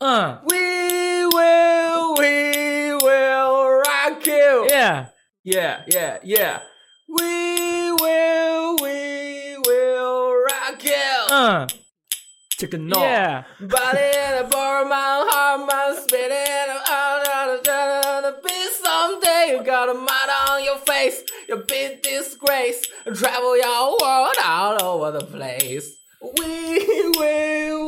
[0.00, 0.38] Uh.
[0.44, 4.66] We will, we will rock you.
[4.70, 5.08] Yeah.
[5.42, 6.60] Yeah, yeah, yeah.
[7.08, 11.34] We will, we will rock you.
[11.34, 11.66] Uh.
[12.60, 13.00] Chicken no.
[13.00, 13.42] Yeah.
[13.60, 16.78] Body and a bar, my heart, my spinning.
[16.86, 17.64] I'm out of
[18.22, 19.56] the beat someday.
[19.56, 21.24] You got a mud on your face.
[21.48, 22.86] You big disgrace.
[23.14, 25.96] Travel your world all over the place.
[26.20, 27.87] We will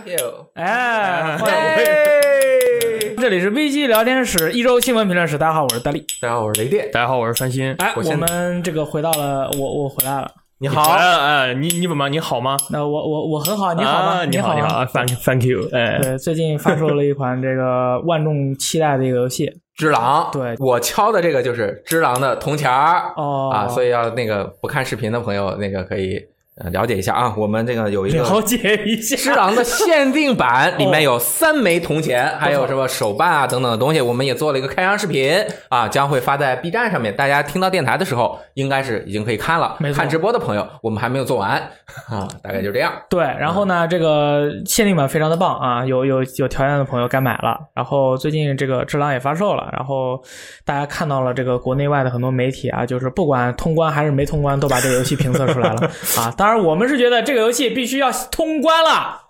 [0.00, 0.46] rock you.
[0.54, 1.60] 哎，欢迎。
[1.76, 6.04] 嘿，这里是 VG 聊天室一周新闻评论室，大家好，我是大力。
[6.20, 6.90] 大家好，我是雷电。
[6.90, 7.72] 大家好，我是翻新。
[7.78, 10.30] 哎，我我们这个回到了，我我回来了。
[10.58, 12.56] 你好，哎，你你怎么你好吗？
[12.70, 14.06] 那我我我很好，你好吗？
[14.20, 26.24] 啊你好你好，thank thank you，哎，对，最近发售了一款这个万众期待的一个游戏只狼，对我敲的这个就是只狼的铜钱儿哦啊，所以要那个不看视频的朋友，那个可以呃
[26.72, 27.34] 了解一下啊。
[27.36, 29.34] 我们这个有一个了解一只下。
[29.34, 35.32] 狼的限定版，里面有三枚铜钱，还有什么手办啊等等的东西，我们也做了一个开箱视频
[35.68, 37.14] 啊，将会发在 B 站上面。
[37.14, 39.92] 大家听到电台的时候，应该是已经可以看了没。
[39.92, 41.60] 看直播的朋友，我们还没有做完
[42.08, 42.92] 啊，大概就这样。
[43.08, 47.58] 对，然后呢，这个限定版非常的棒啊，有有有条件的朋友该买了。
[47.74, 50.20] 然后最近这个《只狼》也发售了，然后
[50.64, 56.32] 大家看到了这个国内外的很多媒体啊，就是不管通关还是没通关，都把这个游戏评测出来了 啊。
[56.36, 59.20] 当然，我们是觉得这个游戏必须要通关了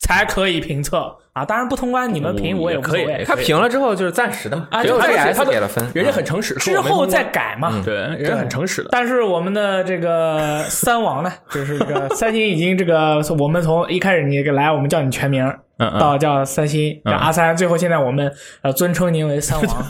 [0.00, 1.44] 才可以评测啊。
[1.44, 7.82] 当然不通关你们评我也无所谓也可以，他评了之后就是暂时的嘛，只有啊就他 4S 他的给了分，人家很诚实，之后再改嘛。
[7.84, 8.88] 对，人家很诚实的。
[8.90, 15.44] 但是我们的这个三王呢，就是这个 三星已经这个，我们从一开始你这个来，我们叫你全名，
[15.78, 19.84] 嗯嗯，到叫三星，叫阿三，最后现在我们呃尊称您为三王。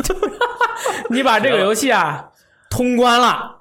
[1.10, 2.28] 你把这个游戏啊
[2.68, 3.57] 通关了，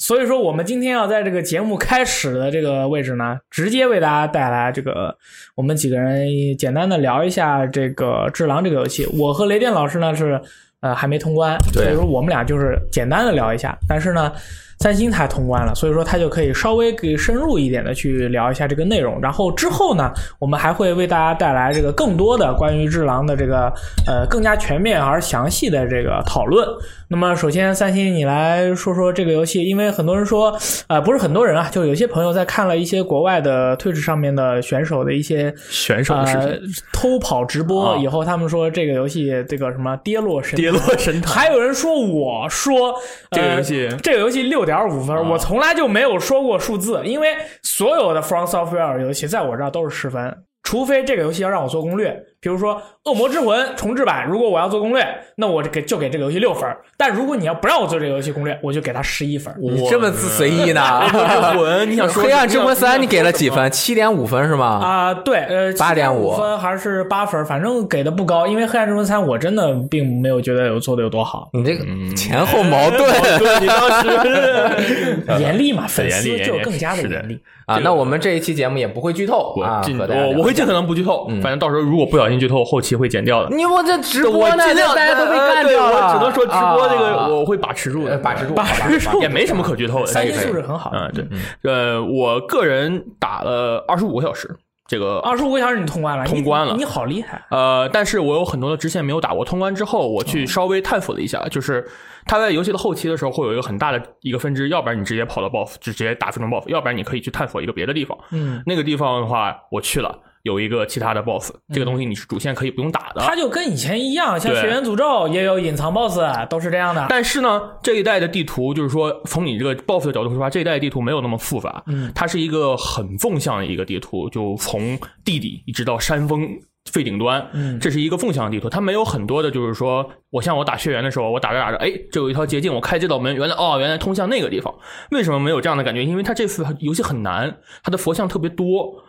[0.00, 5.14] 所以说我们今天要在这个节目开始的这个位置呢，直接为大家带来这个
[5.54, 9.06] 我们几个人简单的聊一下这个《智狼》这个游戏。
[9.18, 10.40] 我和雷电老师呢是
[10.80, 13.76] 呃还没通关，所以说我们俩就是简单的聊一下。
[13.86, 14.32] 但是呢，
[14.78, 19.20] 三星他通关了，所以说他就可以稍微给深入一点的去聊一下这个内容。
[19.20, 23.70] 然后之后呢，我们还会为大家带来这个更多的关于《智狼》的这个
[24.06, 26.66] 呃更加全面而详细的这个讨论。
[27.12, 30.56] 那么首先，三星你来说说这个游戏，因为很多人说，
[30.86, 36.60] 呃，不是很多人啊，就有些朋友在看了一些国外的 Twitch 上面的选手的一些选手的视呃频，
[36.92, 37.98] 偷跑直播啊。
[38.00, 41.34] 以后，他们说这个游戏这个什么跌落神跌落神坛。
[41.34, 42.94] 还有人说我说
[43.32, 43.88] 这个游戏。
[43.88, 50.32] 呃这个游戏六点五分，我从来就没有说过数字，因为所有的 From Software 游戏在我这儿都是十分，
[50.62, 52.74] 除非这个游戏要让我做攻略，比如说
[53.04, 55.06] 《恶魔之魂》重置版，如果我要做攻略，
[55.36, 56.66] 那我就给就给这个游戏六分。
[56.96, 59.54] 但如果你要不让我做这个游戏攻略，我就给他十一分。
[59.60, 61.00] 你这么自随意呢？
[61.10, 63.50] 魂，你想说黑暗之魂三你给了几？
[63.50, 63.70] 分？
[63.70, 64.80] 七点五分是吗？
[64.82, 71.84] 啊、对，呃，8.5五分还是八分，反正给的不高，因为《黑暗之魂三》我真的并没有觉得有做的有多好，你这个
[72.16, 73.00] 前后矛盾
[73.38, 77.38] 对，你当时 严厉嘛，粉丝就更加的严厉。
[77.66, 77.78] 啊！
[77.84, 83.54] 那我们这一期节目也不会剧透我啊，我我会尽可能不剧透，反正到时候如果不小心剧透，后期会剪掉的。
[83.54, 86.08] 你我这直播呢，大家都被干对掉了。
[86.08, 90.06] 我只能说直播这啊个我会把持住的，呃把持住，把持住也没什么可剧透的。
[90.06, 97.42] 三星素质很好，嗯，对，呃，我个人打了二十五个小时，这个二十五个小时你通关了，通关了你你好厉害。
[97.50, 99.44] 呃，但是我有很多的支线没有打过。
[99.44, 101.86] 通关之后，我去稍微探索了一下，就是
[102.26, 108.16] 他在游戏的后期的时候会有一个很大的一个分支，要不然你直接跑到 BOSS 就直接打最终 BOSS，要不然你可以去探索一个别的地方。
[108.32, 113.20] 嗯，那个地方的话，我去了，有一个其他的 BOSS，这个东西你是主线可以不用打的。
[113.20, 117.06] 它就跟以前一样，像对《血源诅咒》也有隐藏 BOSS，都是这样的。
[117.10, 126.48] 但是呢，这一代的地图就是说，从你这个 BOSS 的角度出发，这一代的地图没有那么复杂，嗯，它是一个很纵向的一个地图，就从地底一直到山峰
[126.86, 134.74] 最顶端，嗯这是一个纵向的地图，它没有很多的，就是说，我像我打血缘的时候，我打着打着，哎，这有一条捷径，我开这道门，原来哦，原来通向那个地方，
[135.10, 136.02] 为什么没有这样的感觉？
[136.02, 139.04] 因为它这次游戏很难，它的佛像特别多。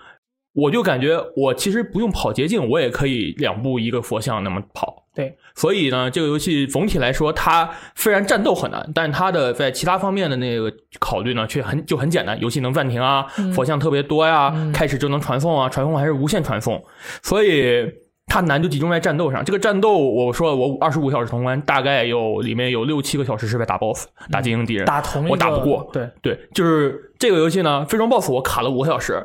[0.53, 4.97] 我就感觉我其实不用跑捷径，我也可以两步一个佛像那么跑。
[5.13, 12.39] 对，所以呢，这个游戏总体来说，它虽然战斗很难，但它的在其他方面的那个考虑呢，却很就很简单。
[12.39, 16.81] 游戏能暂停啊，佛像特别多呀，开始就能传送啊，传送还是无限传送，
[17.21, 17.85] 所以
[18.27, 19.43] 它难就集中在战斗上。
[19.43, 25.89] 这个战斗，我说了，我二十五小时通关，大概有里面有六七个小时是在打 BOSS，打精英敌人，打同我打不过。
[25.91, 29.21] 对，对，就是这个游戏呢，最终 BOSS 我卡了五个小时，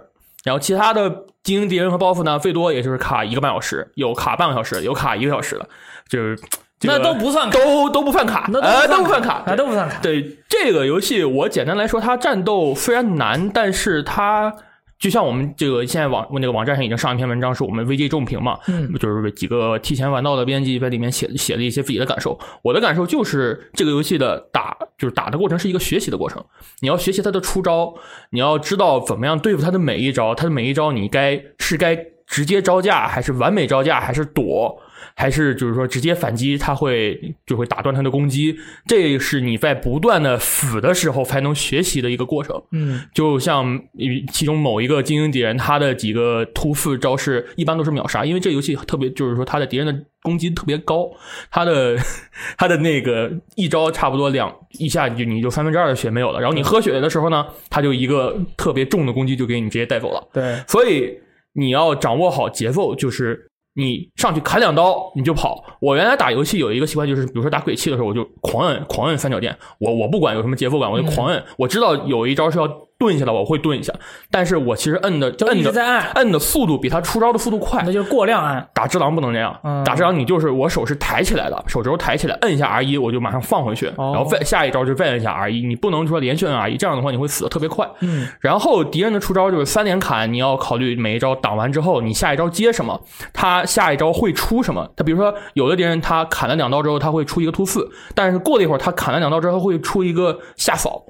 [0.46, 5.68] 然后其他的精英敌人和 BOSS 呢，最多也就是卡一个半小时，有卡半个小时，有卡一个小时的，
[6.08, 6.38] 就是、
[6.78, 9.98] 这个那都不算卡，都都不算卡，那呃都不都不犯卡，那都不算卡。
[10.00, 14.54] 对这个游戏，我简单来说，它战斗虽然难，但是它
[14.98, 22.38] 就像我们这个现在网那个网站上已经上一篇文章，是我们 VG 重评嘛，嗯，就是几个提前玩到的编辑在里面写写了一些自己的感受。
[22.62, 26.42] 我的感受就是这个游戏的打就是打的过程是一个学习的过程，
[26.80, 27.94] 你要学习它的出招，
[28.30, 31.94] 你要知道怎么样对付它的每一招，它的每一招你该是该
[32.26, 34.80] 直接招架，还是完美招架，还是躲。
[35.18, 38.54] 还是就是说直接反击，他会就会打断他的攻击，
[38.86, 42.62] 这是你在不断的死的时候才能学习的一个过程。
[42.72, 43.82] 嗯，就像
[44.30, 51.10] 其中某一个精英敌人，他的几个突刺招式一般都是秒杀，因为这游戏特别就是说他的敌人的攻击特别高，
[51.50, 51.96] 他的
[52.58, 60.28] 他的那个一招差不多两一下就你就三分之二的血没有了，然后你喝血的时候呢，他就一个特别重的攻击就给你直接带走了。
[60.34, 61.18] 对，所以
[61.54, 63.50] 你要掌握好节奏，就是。
[63.76, 65.62] 你上去砍两刀你就跑。
[65.80, 69.56] 我原来打游戏有一个习惯，就是比如说打鬼泣的时候，我就狂摁狂摁三角键。
[69.78, 71.44] 我我不管有什么节奏感，我就狂摁。
[71.58, 72.66] 我知道有一招是要
[72.98, 73.92] 顿下来，我会顿一下。
[74.30, 77.92] 但是我其实摁的就摁的在按，摁的速度比他出招的速度快那。
[77.92, 78.66] 就是过量按。
[78.72, 87.88] 打只狼不能这样，嗯打只狼你就是我手是抬起来的，手肘抬起来，摁一下 R 一，我就马上放回去，哦然后再下一招就再摁一下 R 一，你不能说连续摁 R 一，这样的话你会死的特别快。
[88.00, 93.00] 嗯，然后敌人的出招就是三连砍，你要考虑每一招挡完之后，你下一招接什么，
[93.32, 94.90] 他下一招会出什么。
[94.96, 101.02] 他比如说有的敌人他砍了两刀之后，他会出一个突刺，但是过了一会儿他砍了两刀之后会出一个下扫，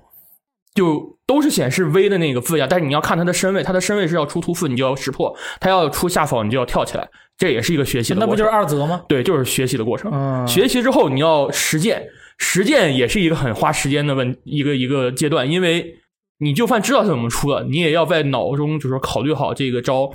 [0.76, 2.68] 就都是显示 V 的那个字样。
[2.70, 7.08] 但是你要看他的身位，他的身位是要出突刺，你就要识破；他要出下扫，你就要跳起来。
[7.36, 8.28] 这也是一个学习的过程。
[8.28, 9.02] 那不就是二则吗？
[9.08, 10.10] 对，就是学习的过程。
[10.14, 12.06] 嗯，学习之后你要实践，
[12.38, 15.96] 实践也是一个很花时间的问一个一个阶段，因为
[16.38, 20.10] 你就算知道它怎么出了，你也要在脑中就是说考虑好这个招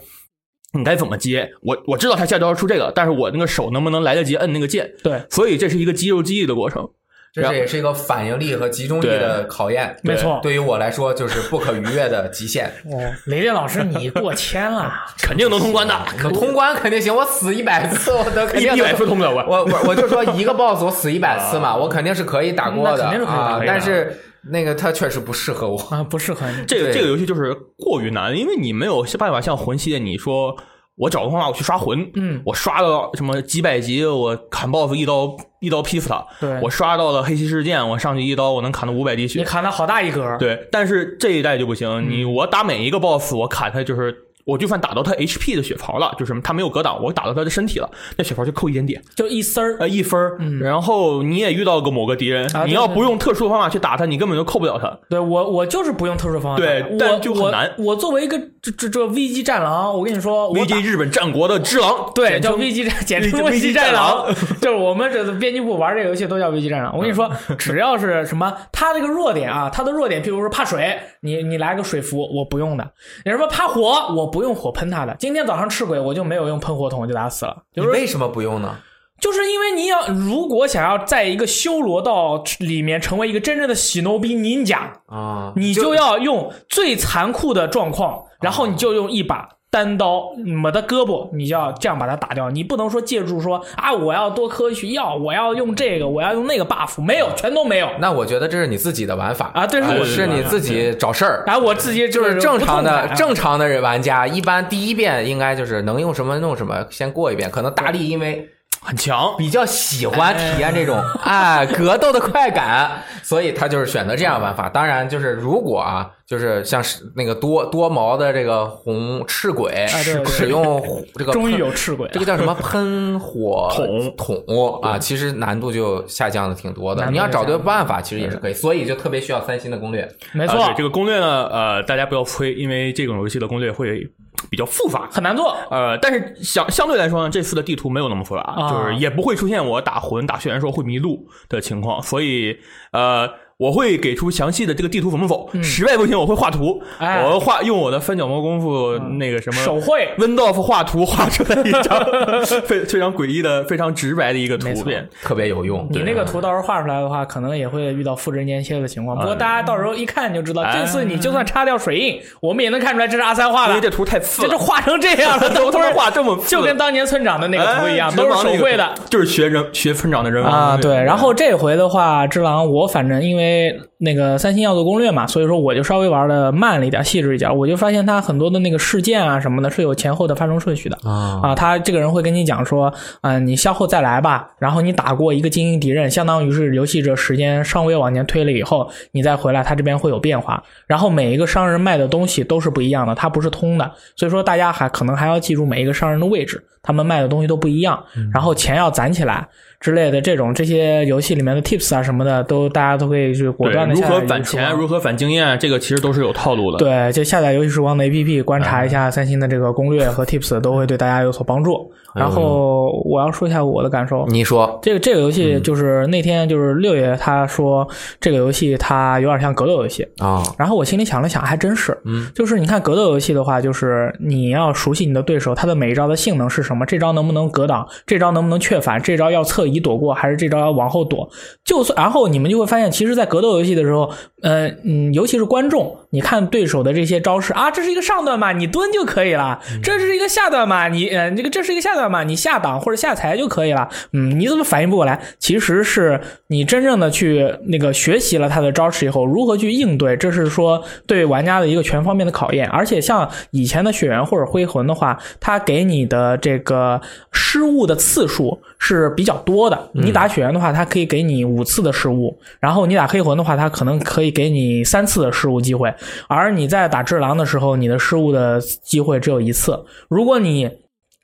[0.74, 1.52] 你该怎么接。
[1.62, 4.92] 我我知道他下招出这个，但是我那个手能不能来得及摁那个键？
[5.04, 6.90] 对，所以这是一个肌肉记忆的过程。
[7.34, 9.96] 这是也是一个反应力和集中力的考验。
[10.04, 10.40] 没错。
[10.44, 12.66] 对于我来说，就是不可逾越的极限。
[12.86, 14.92] 哦， 雷电老师，你过千了。
[15.22, 19.48] 肯定能通关的，可通关肯定行，我死一百次我都肯定一一百次通不了关。
[19.48, 23.62] 我我我就说一个 boss 我死一百次嘛，我肯定是可以打过的肯定是可以打啊。
[23.66, 24.20] 但是
[24.50, 25.78] 那个它确实不适合我。
[25.90, 26.66] 啊，不适合你。
[26.68, 30.54] 这个这个游戏就是过于难，因为你没有办法像魂系列，你说
[31.02, 36.24] 我找个方法我去刷魂，嗯，我刷到什么几百级，我砍 BOSS 一刀一刀劈死他。
[36.40, 39.50] 对我刷到了黑骑士剑，我上去一刀我能砍到五百滴血你血。
[39.50, 40.38] 砍他好大一格。
[40.38, 44.16] 对，但是这一代就不行，你我打每一个 BOSS，我砍他就是。
[44.46, 49.78] 我就算打到他 HP 的血槽了，就是他没有格挡，我打到他的身体了，那血槽就扣一点点，就一丝儿。
[49.80, 50.38] 呃，一分儿。
[50.60, 54.98] 然后你也遇到过某个敌人，你要不用特殊的方法去打他，你根本就扣不了他。
[55.10, 56.62] 对我，我就是不用特殊方法。
[56.62, 66.96] 对我但就很难我我作为一个这这这 VG 战狼，我跟你说我打 VG 日本战国的之狼，对，叫简称 VG 战，简称 VG VG 战狼，就是我们这编辑部玩这个游戏都叫 VG 战狼。
[66.96, 72.84] 我跟你说，只要是什么，他这个弱点啊，他的弱点，譬如说怕水，你你来个水服，我不用的；
[73.26, 75.16] 你什么怕火，我不用火喷它的。
[75.20, 77.64] 今天早上赤鬼，我就没有用喷火筒，就打死了。
[77.74, 78.78] 就是你为什么不用呢？
[79.20, 92.50] 就是因为你要如果想要在一个修罗道里面成为一个真正的喜诺比 ninja，啊，你就要用最残酷的状况，然后你就用一把单刀，没得胳膊，你就要这样把它打掉。
[92.50, 97.90] 你不能说借助说啊，我要多科学药，我要用这个，我要用那个 buff，没有，全都没有。
[98.00, 101.44] 那我觉得这是你自己的玩法啊对是你自己找事儿。
[101.48, 107.50] 然后我自己就是正常的正常的人玩家，一般第一遍应该就是能用什么弄什么，先过一遍。
[107.50, 108.50] 可能大力因为
[108.82, 109.34] 很强。
[109.38, 114.68] 比较喜欢体验这种哎格斗的快感，所以他就是选择这样玩法。
[114.68, 120.82] 当然，就是如果啊，就是像是那个多多毛的这个红赤鬼，对对使用
[121.16, 127.06] 这个终于有赤鬼这个叫什么喷火 桶桶啊，其实难度就下降的挺多的。
[127.12, 128.54] 你要找对办法，其实也是可以。
[128.54, 130.10] 所以就特别需要三星的攻略。
[130.32, 134.10] 没错这个攻略呢，呃，大家不要吹，因为这种游戏的攻略会
[134.50, 135.10] 比较复杂。
[135.12, 135.54] 很难做。
[135.70, 142.58] 呃，但是相相对来说呢，这次的地图没有那么复杂，啊就是也不会出现我打魂打血缘时候会迷路的情况，所以
[142.94, 143.30] 呃，
[143.62, 150.10] 我会给出详细的这个地图怎么走，实在不行我会画图，我画用我的翻角猫功夫那个什么手绘。
[150.18, 152.04] Windows 画图画出来一张
[152.66, 154.82] 非非常诡异的、非常直白的一个没错。
[154.82, 155.08] 图片。
[155.22, 159.16] 特别有用，你那个图到时候画出来的话，可能也会遇到复制粘贴的情况。
[159.16, 163.70] 不过大家到时候一看就知道，哎这次你就算擦掉水印，我们也能看出来这是阿三画的。
[163.70, 173.51] 因为这图太次了，这就画成这样了，都他妈都是画这么次就跟当年村长的那个图一样，哎都是手绘的。，就是学人学村长的人王啊，对对，然后这回的话，之狼我反正因为
[173.98, 177.56] 那个三星要做攻略嘛，所以说我就稍微玩的慢了一点，细致一点。
[177.56, 181.56] 我就发现它很多的那个事件啊什么的，是有前后的发生顺序的啊啊。
[181.56, 190.62] 他这个人会跟你讲说，嗯、你消后再来吧，然后你打过一个精英敌人，相当于是游戏这时间稍微往前推了以后，你再回来，他这边会有变化。
[190.88, 198.04] 然后每一个商人卖的东西都是不一样的，它不是通的，所以说大家还可能还要记住每一个商人的位置，他们卖的东西都不一样，
[198.34, 199.48] 然后钱要攒起来。
[199.82, 206.78] 之类的这种这些游戏里面的 tips 啊什么的，都大家都可以去果断的如何返钱，如何返经验，这个其实都是有套路的。
[206.78, 211.92] 对，就下载游戏时光的 APP，观察一下三星的这个攻略和 tips，都会对大家有所帮助。
[212.16, 214.80] 然后我要说一下我的感受，你说。
[214.82, 217.88] 这个这个游戏就是那天就是六爷他说
[218.20, 231.30] 这个游戏它有点像格斗游戏，啊，然后我心里想了想，还真是，嗯，就是你看格斗游戏的话，就是你要熟悉你的对手，他的每一招的性能是什么，这招能不能格挡，这招能不能确反，这招要侧移躲过，还是这招要往后躲。
[231.64, 234.10] 就算然后你们就会发现，其实，在格斗游戏的时候，
[234.42, 243.90] 呃嗯，尤其是观众，你看对手的这些招式啊，这是一个上段嘛，你蹲就可以了；这是一个下段嘛，你呃这个这是一个下段嘛，你下档或者下踩就可以了。
[244.14, 245.22] 嗯，你怎么反应不过来？
[245.40, 252.68] 其实是你真正的去那个学习了他的招式以后，如何去应对，这是说对玩家的一个全方面的考验。
[252.70, 257.00] 而且像以前的血缘或者灰魂的话，它给你的这个
[257.32, 259.90] 失误的次数是比较多的。
[259.94, 265.94] 你打血缘的话，它可以给你五次的失误，然后你打黑魂的话，它可能可以给你三次的失误机会。
[266.28, 269.78] 而你在打智狼的时候，你的失误的机会只有一次。
[270.08, 270.70] 如果你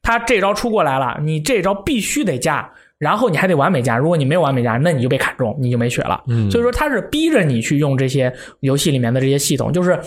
[0.07, 3.97] 他这招出过来了，你这招必须得加，然后你还得完美加。
[3.97, 6.23] 如果你没有完美加，那你就被砍中，你就没血了。
[6.27, 9.99] 嗯所以说他是逼着你去用这些游戏里面的这些系统，就是。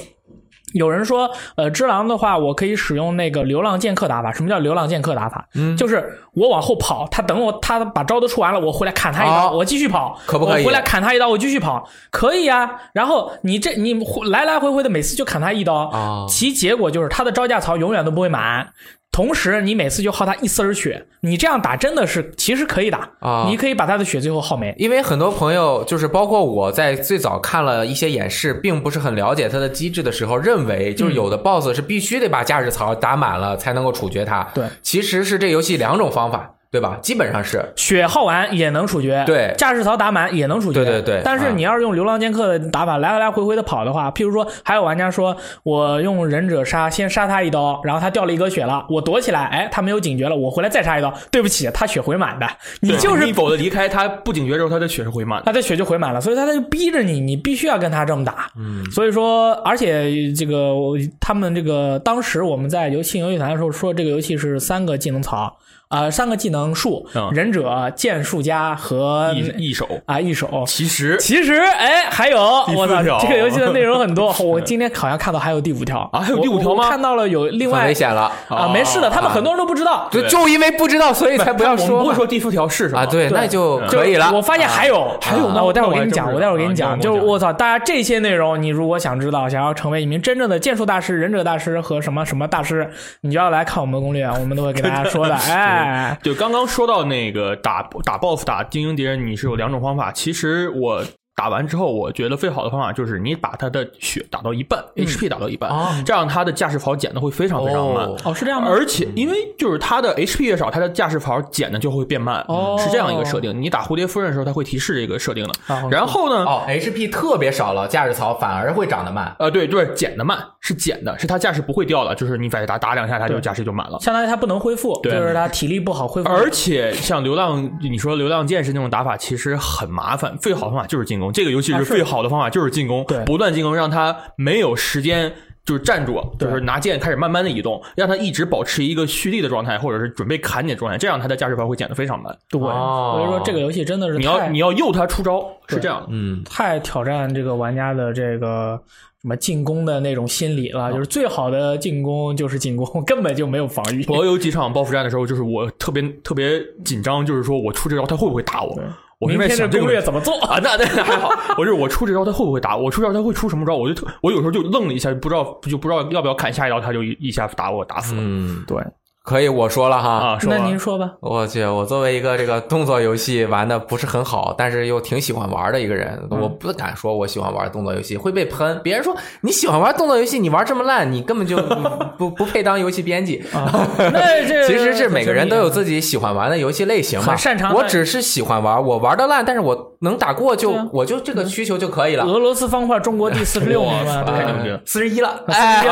[0.72, 4.32] 有人说，呃，只狼的话，我可以使用那个流浪剑客打法。
[4.32, 5.44] 什么叫流浪剑客打法？
[5.56, 12.70] 嗯，就是我往后跑，他等我，他把招都出完了，我回来砍他一刀，哦我继续跑，可不可以我回来砍他一刀，我继续跑，可以啊。
[12.94, 13.94] 然后你这你
[14.30, 18.72] 来来回回的每次就砍他一刀，啊其结果就是他的招架槽永远都不会满。
[19.12, 24.72] 同时，你每次就耗他一丝儿血，你这样打真的是其实可以打啊你可以把他的血最后耗没。
[24.78, 34.48] 因为很多朋友，就是包括我在最早看了一些演示，并不是很了解它的机制的时候，认为就是有的 BOSS 是必须得把驾驶槽打满了才能够处决它。
[34.54, 36.98] 对，其实是这游戏两种方法，对吧？
[37.02, 52.46] 基本上是血耗完也能处决，对驾驶槽打满也能处决，对对对啊但是你要是用流浪剑客的打法来来回回的跑的话，譬如说还有玩家说我用忍者杀，先杀他一刀，然后他掉了一格血了，我躲起来，哎，他没有警觉了，我回来再杀一刀，对不起，他血回满的，
[52.80, 55.46] 你就是你否的离开他不警觉之后，他的血是回满的。
[55.46, 58.48] 他的血就回满了，所以他他就逼着你，你必须要跟他这么打。
[58.56, 65.56] 嗯，所以说，而且这个我他们这个当时我们在游戏游戏团的时候说，这个游戏是三个技能槽，
[65.90, 70.64] 啊、三个技能术，嗯忍者、剑术家和一一手，啊一手。
[70.64, 74.32] 其实其实，哎，还有，第四我操，这个游戏的内容很多。
[74.38, 78.30] 我今天好像看到还有第五条啊还有第五条吗我我看到了有另外危险了。
[78.48, 80.08] 啊，没事的，他们很多人都不知道。
[80.12, 83.06] 就就因为不知道，所以才不要说不会说第四条是什么啊。
[83.06, 84.30] 对，那就就可以了。
[84.32, 86.92] 我发现还有，还有呢我待会儿给你讲，我待会儿给你讲。
[86.92, 92.88] 啊就是我我操，大家这些内容，你如果想知道，想要成为一名真正的剑术大师、忍者大师和什么什么大师，
[93.22, 95.34] 你就要来看我们的攻略，我们都会给大家说的。
[95.34, 95.78] 哎，
[96.22, 100.12] 就刚刚说到那个打打 BOSS 打精英敌人，你是有两种方法。
[100.12, 101.04] 其实我
[101.40, 108.04] 打完之后，我觉得最好的方法就是你把他的血打到一半、h p 打到一半，哦这样他的驾驶槽减的会非常非常慢。
[108.04, 108.68] 哦哦，是这样吗？
[108.68, 113.58] 而且，因为就是他的 HP 越少，他的驾驶槽减的就会变慢，哦是这样一个设定。
[113.58, 115.74] 你打蝴蝶夫人的时候，它会提示这个设定的。
[115.74, 119.34] 啊然后呢，哦，HP 特别少了，驾驶槽反而会长得慢。
[119.38, 123.98] 呃，对对，减的慢是减的，是他驾驶不会掉的，就是你再打打两下，他就对驾驶就满了。
[124.00, 126.28] 相当于他不能恢复，对就是他体力不好恢复。
[126.28, 131.29] 而且像流浪，你说流浪剑士那种打法其实很麻烦，最好的方法就是进攻。
[131.32, 135.32] 这个游戏啊是是最好的方法就是进攻，对不断进攻，让他没有时间。
[135.62, 142.36] 就是站住，就是拿剑开始慢慢的移动，让他一直保持一个蓄力的状态，或者是准备砍你的状态，这样他的驾驶牌会减得非常慢。
[142.48, 146.08] 对，哦所以说这个游戏真的是你要你要诱他出招，是这样的。
[146.10, 148.80] 嗯，太挑战这个玩家的这个
[149.20, 154.04] 什么进攻的那种心理了，就是最好的进攻就是进攻， 根本就没有防御。
[154.08, 158.76] 我有几场报复战的时候，就是我特别特别紧张，就是说我出这招他会不会打我？
[159.20, 160.40] 我明天这攻略怎么做？
[160.40, 161.30] 啊，那那还好。
[161.58, 162.84] 我就是我出这招他会不会打我？
[162.84, 163.76] 我出这招他会出什么招？
[163.76, 168.20] 我就特我有时候就愣了一下，不知道就不知道要不要砍下一刀，他就一一下打我打死了。
[168.24, 168.82] 嗯，对，
[169.22, 170.10] 可以我说了哈。
[170.10, 171.12] 啊，说那您说吧。
[171.20, 178.80] 我去，我作为一个这个动作游戏玩的不是很好，但是又挺喜欢玩的一个人，我不敢说我喜欢玩动作游戏，会被喷。
[178.82, 181.56] 别人说你喜欢玩动作游戏，你玩这么烂，你根本就
[182.18, 183.44] 不不不配当游戏编辑。
[183.52, 187.36] 啊， 那这其实是每个人都有自己喜欢玩的游戏类型嘛。
[187.36, 192.24] 擅长我只是喜欢玩，我玩的烂，但是我能打过就啊我就这个需求就可以了。
[192.24, 195.84] 俄罗斯方块中国第四十六名嘛，哇对吧太牛逼了四十一了，哎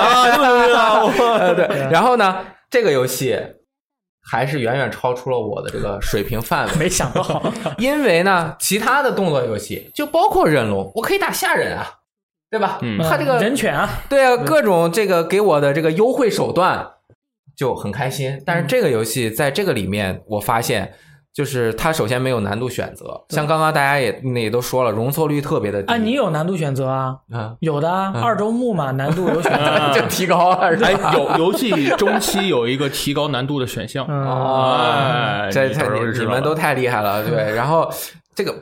[1.54, 1.88] 对。
[1.92, 2.36] 然后呢，
[2.70, 3.38] 这个游戏
[4.20, 6.74] 还是远远超出了我的这个水平范围。
[6.76, 11.94] 没想到， 因为呢，其他的动作游戏就包括忍龙，我可以打下忍啊，
[12.50, 12.78] 对吧？
[12.82, 16.86] 嗯他这个人犬啊，对啊，各种这个给我的这个优惠手段
[17.56, 18.42] 就很开心。
[18.44, 20.94] 但是这个游戏在这个里面，我发现
[21.38, 27.14] 就是它首先没有难度选择，像刚刚大家也那也都说了，容错率特别的低啊，你有难度选择啊？
[27.30, 29.58] 啊，有的啊，二周目嘛，难度有选择。
[29.62, 30.88] 啊就提高了是吧？
[30.88, 35.86] 哎，有游戏中期有一个提高难度的选项，嗯，哦哎，这太
[36.18, 37.54] 你们都太厉害了，对。
[37.54, 37.88] 然后
[38.34, 38.52] 这个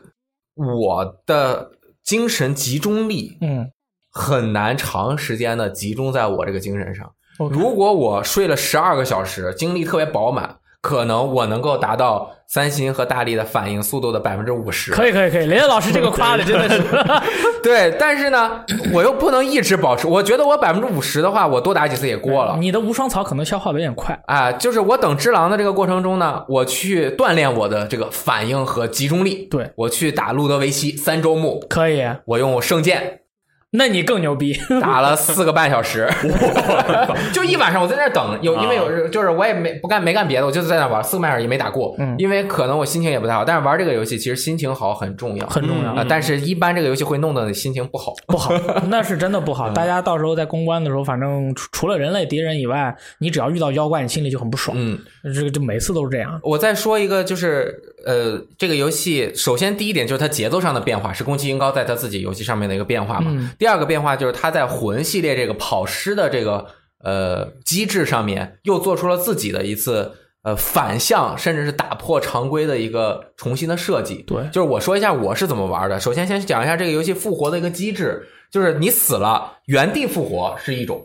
[0.54, 1.71] 我的
[2.04, 3.71] 精神集中力嗯，
[4.12, 7.11] 很难长时间的集中在我这个精神上。
[7.38, 10.56] 如果我睡了十二个小时，精力特别饱满，
[10.87, 14.93] 可能我能够达到三星和大力的反应速度的百分之五十。
[14.93, 16.81] 可以可以可以，雷雷老师这个夸的真的是，
[17.61, 20.07] 对，但是呢，我又不能一直保持。
[20.07, 22.57] 我觉得我百分之五十的话，我多打几次也过了。
[22.61, 24.16] 你的无双草可能消耗的有点快。
[24.28, 29.49] 啊，就是我等只狼的这个过程中呢，我去锻炼我的这个反应和集中力。
[29.50, 33.23] 对我去打路德维希三周目，可以，我用圣剑
[33.76, 34.56] 那你更牛逼。
[34.80, 36.09] 打了四个半小时，
[37.33, 48.12] 就一晚上我在那儿等，有因为有就是我也没不干没干别的，我就是在那玩四个半小时也没打过，嗯因为可能我心情也不太好，但是玩这个游戏其实心情好很重要，很重要啊、但是一般这个游戏会弄得你心情不好。
[48.26, 48.52] 不好，
[48.88, 49.71] 那是真的不嗯好。
[49.71, 54.76] 大家到时候在公关的时候，反正除除了人类敌人以外，你只要遇到妖怪，你心里就很不爽。
[54.78, 54.99] 嗯，
[55.35, 56.38] 这个就每次都是这样。
[56.42, 57.75] 我再说一个，就是
[58.06, 63.32] 呃，这个游戏首先第一点就是它节奏上的变化，是宫崎英高在他自己游戏上面的一个变化嘛。
[63.34, 66.64] 嗯第二个变化就是他在魂系列这个跑尸的这个
[67.02, 70.12] 呃机制上面，又做出了自己的一次
[70.44, 74.22] 呃反向，甚至是打破常规的一个重新的设计。
[74.26, 75.98] 对就是我说一下我是怎么玩的。
[75.98, 81.04] 首先先讲一下这个游戏复活的一个机制，就是你死了原地复活是一种，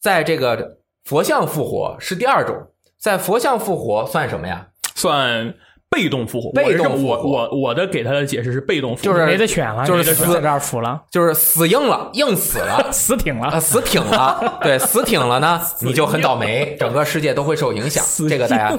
[0.00, 2.56] 在这个佛像复活是第二种。
[2.98, 4.66] 在佛像复活算什么呀？
[4.96, 5.54] 算
[5.90, 6.50] 被动复活。
[6.52, 12.86] 被动我我复活我我的给他的解释是被动复活，就是没得选了，就是死在这儿服了，就是死硬了，硬死了。
[12.92, 13.60] 死挺啊，了。
[13.60, 18.04] 死挺了，对，死挺了呢，你就很倒霉，整个世界都会受影响。
[18.28, 18.72] 这个大家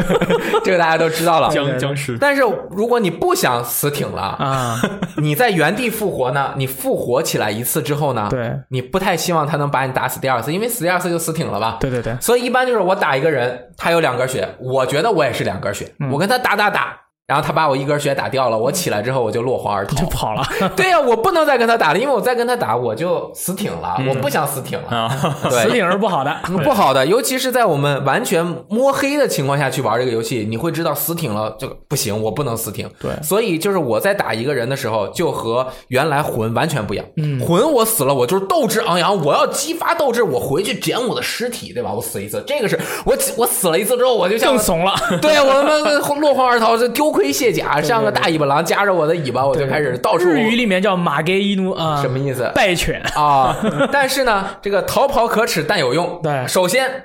[0.64, 1.48] 这个大家都知道了。
[1.50, 2.16] 僵僵尸。
[2.20, 4.80] 但是如果你不想死挺了，啊，
[5.16, 6.52] 你在原地复活呢？
[6.56, 8.28] 你复活起来一次之后呢？
[8.30, 11.78] 对你不太希望他能把你打死第二次，因为死第二次就死挺了吧？
[11.80, 20.06] 对对对，所以一般就是我打一个人，他有两格血，我觉得我也是两格血，嗯我跟他打打打，然后他把我一根血打掉了，我起来之后我就落荒而逃就。
[20.08, 20.46] 跑了。
[20.76, 25.08] 对呀、我不能再跟他打了，因为我再跟他打我就死挺了，我不想死挺了。
[25.50, 26.36] 死挺是不好的。
[26.62, 32.86] 不好的，尤其是在我们完全摸黑的情况下去玩这个游戏，你会知道死挺了这个不行，我不能死挺。
[33.00, 37.06] 对所以就是我在打一个人的时候，就和原来魂完全不一样。
[37.16, 41.90] 嗯魂我死了，我就是斗志昂扬，我要激发斗志，我回去捡我的尸体，对吧？
[41.90, 52.50] 我死一次，这个是我我死了一次之后，我就像更怂了，对我他妈落荒而逃，就丢盔卸甲，像个大尾巴狼夹着我的尾巴，我就开始到处日语里面叫马给伊努啊，什么意思？
[52.54, 53.00] 败犬？
[53.14, 53.56] 啊，
[53.92, 56.20] 但是呢，这个逃跑可耻但有用。
[56.22, 57.04] 对首先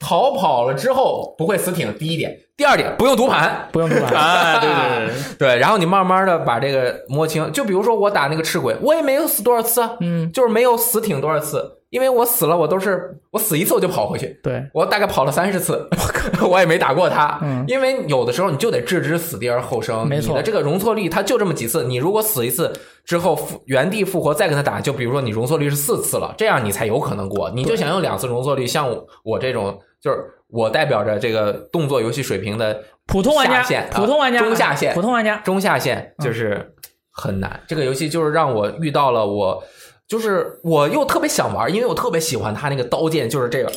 [0.00, 4.14] 逃跑了之后不会死挺，第一点；第二点不用读盘，不用读盘。
[4.14, 5.06] 哎， 对对
[5.38, 7.52] 对，对，然后你慢慢的把这个摸清。
[7.52, 14.40] 就比如说我打那个赤鬼，我也没有死多少次啊，嗯，就是没有死挺多少次，因为我死了，我都是我死一次我就跑回去。
[14.42, 15.86] 对，我大概跑了三十次，
[16.48, 22.72] 我也没打过他，嗯因为有的时候你就得置之死地而后生，没错你的这个容错率它就这么几次，你如果死一次
[23.04, 27.50] 之后复原地复活再跟他打，就比如说你容错率是四次了，这样你才有可能过。
[27.50, 35.36] 你就想用两次容错率，像我我这种就是我代表着这个动作游戏水平的普通玩家普通玩家，啊中下线普通玩家。
[35.44, 36.74] 中下线就是
[37.10, 37.60] 很难。
[37.68, 39.62] 这个游戏就是让我遇到了我，
[40.12, 43.72] 就是我又特别想玩，因为我特别喜欢他那个刀剑，就是这个。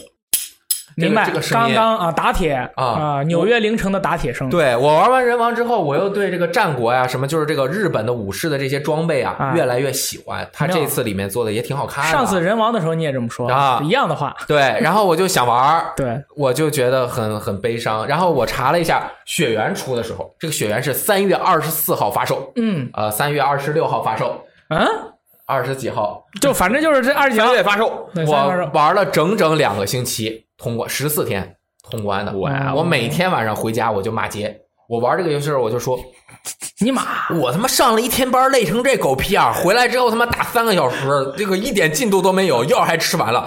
[0.97, 10.47] 明白这个，刚刚啊，打铁啊啊，纽约凌晨的打铁声，对我玩完人王之后，我又对这个战国呀，什么就是这个日本的武士的这些装备啊，啊越来越喜欢。
[10.53, 12.11] 他这次里面做的也挺好看的。
[12.11, 18.07] 上次人王的时候你也这么说啊一样的话，对，然后我就想玩， 对，我就觉得很很悲伤。
[18.07, 24.87] 然后我查了一下，血缘出的时候，这个血缘是三月二十四号发售，嗯呃，三月二十六号发售，嗯，
[25.47, 31.55] 二十几号就反正就是这二十几号发售，我玩了整整两个星期，通过十四天
[31.89, 32.31] 通关的。
[32.37, 34.61] 哇我每天晚上回家我就骂街。
[34.87, 35.97] 我玩这个游戏的时候我就说，
[36.79, 37.01] 尼玛，
[37.41, 43.39] 我他妈上了一天班，累成这狗屁样，回来之后他妈打三个小时，这个一点进度都没有，药还吃完了。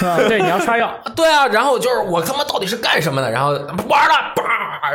[0.00, 3.30] 啊对，你要刷药， 对啊，然后就是我他妈到底是干什么的？
[3.30, 4.42] 然后玩了，叭，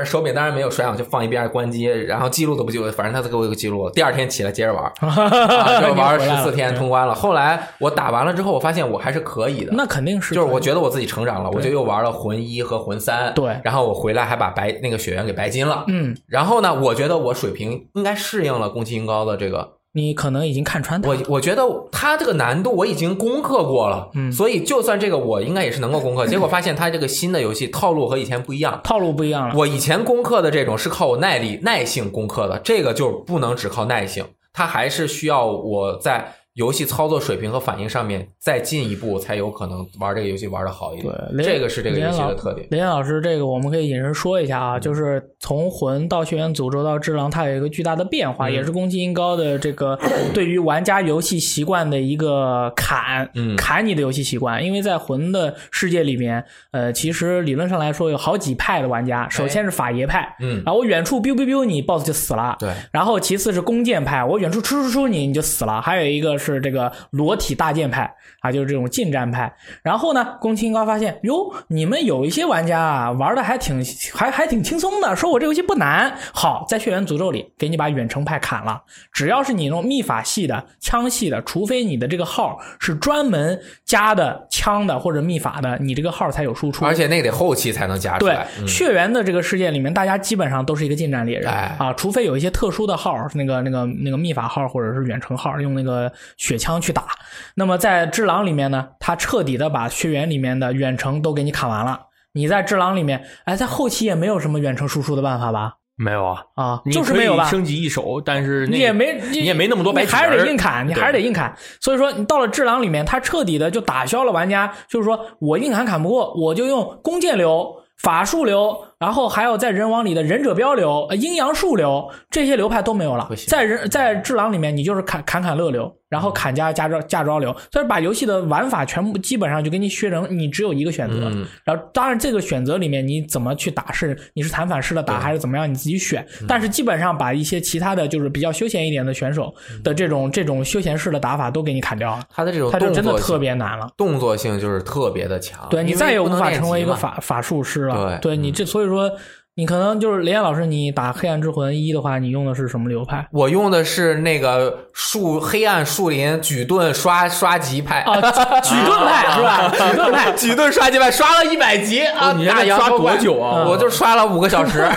[0.03, 3.89] 手柄当然没有摔上，就放一边关机，然后记录都不记录，反正他给我一个记录。
[3.91, 7.13] 第二天起来接着玩， 啊、就玩了十四天通关了。
[7.13, 9.71] 后来我打完了之后，我发现我还是可以的。
[9.73, 26.25] 那肯定是，就是我觉得我自己成长了，我就又玩了魂一和魂三，对然后我回来还把白那个血缘给白金了，嗯，然后呢，我觉得我水平应该适应了宫崎英高的这个你可能已经看穿它我我觉得它这个难度我已经攻克过了，嗯所以就算这个我应该也是能够攻克。
[26.25, 28.79] 结果发现它这个新的游戏套路和以前不一样。
[28.83, 29.55] 套路不一样了。
[29.57, 34.23] 我以前攻克的这种是靠我耐力、耐性攻克的，这个就不能只靠耐性，
[34.53, 41.13] 它还是需要我在游戏操作水平和反应上面再进一步，才有可能玩这个游戏玩的好一点。
[41.37, 42.67] 对，这个是这个游戏的特点。
[42.71, 49.97] 林老师，这个我们可以引申说一下嗯啊，就是从魂到血缘诅咒到智狼，它有一个巨大的变化，嗯也是宫崎英高的这个
[50.33, 54.63] 对于玩家游戏习惯的一个砍，嗯砍你的游戏习惯。
[54.63, 65.81] 因为在魂的世界里面，呃，其实理论上来说有好几派的玩家，首先是法爷派，嗯，然后我远处 biu biu biu 你 boss 就死了，对，然后其次是弓箭派，我远处出出出你你就死了。
[65.81, 69.53] 还有一个是这个裸体大剑派啊，就是这种近战派。
[69.83, 76.11] 然后呢，宫崎英高发现哟，你们有一些玩家啊玩的还挺还还挺轻松的，说我这游戏不难。
[76.33, 78.81] 好，在血缘诅咒里给你把远程派砍了，
[79.13, 86.83] 只要是你那种秘法系的、枪系的，除非你的这个号是专门加的枪的或者秘法的，你这个号才有输出。
[86.83, 97.07] 而且那个得后期才能加出对来。，嗯血缘的这个世界里面，大家基本上都是一个近战猎人、哎啊，除非有一些特殊的号，那个那个那个秘法号或者是远程号，用那个血枪去打。
[97.55, 101.99] 那么在智狼里面呢，他彻底的把血缘里面的远程都给你砍完了。
[102.33, 105.73] 你在智狼里面，哎，在后期也没有什么远程输出的办法吧？
[105.97, 107.45] 没有啊，啊，就是没有吧？
[107.45, 111.53] 升级一手，但是那你也没，你也没那么多白你还是得硬砍，你还是得硬砍。
[111.79, 123.27] 所以说，你到了智狼里面，他彻底的就打消了玩家，就是说我硬砍砍不过，我就用弓箭流、法术流，然后还有在人王里的忍者镖流、呃阴阳术流这些流派都没有了。
[123.47, 131.31] 在人在智狼里面，你就是砍砍砍乐流，然后砍加加招加招流，所以把游戏的玩法全部基本上就给你削成你只有一个选择。
[131.33, 131.47] 嗯。
[131.63, 139.51] 然后当然这个选择里面你怎么去打是你是弹反式的打还是怎么样你自己选，但是基本上把一些其他的就是比较休闲一点的选手
[139.83, 143.87] 的这种这种休闲式的打法都给你砍掉了，他的这种他就真的特别难了。
[143.97, 145.67] 动作性就是特别的强。
[145.69, 148.19] 对你再也无法成为一个法法术师了。
[148.21, 148.37] 对。
[148.41, 149.17] 你这所以说
[149.53, 153.27] 你可能就是雷燕老师，你打黑暗之魂一的话，你用的是什么流派？
[153.31, 158.15] 我用的是那个树黑暗树林举盾刷刷级派啊，
[158.63, 159.67] 举盾派是吧？
[159.91, 160.31] 举盾派。
[160.31, 162.31] 举盾刷级派刷了一百级啊！
[162.31, 164.87] 你现大在刷多久啊我就刷了五个小时。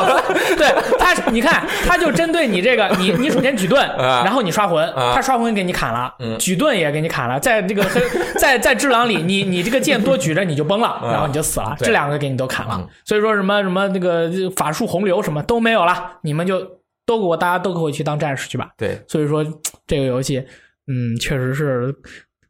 [0.58, 8.02] 对他，你看，他就针对你这个，你你首先举盾，啊然后你刷魂，啊他刷魂给你砍了，嗯举盾也给你砍了，在这个黑
[8.38, 12.86] 在在智狼里，你你这个剑多举着你就崩了，然后你就死了，这两个给你都砍了嗯。
[13.06, 16.60] 所以说什么什么那个法术洪流什么都没有了，你们就
[17.06, 18.72] 都给我大家都给我去当战士去吧。
[18.76, 19.42] 对，所以说
[19.86, 20.44] 这个游戏，
[20.88, 21.94] 嗯，确实是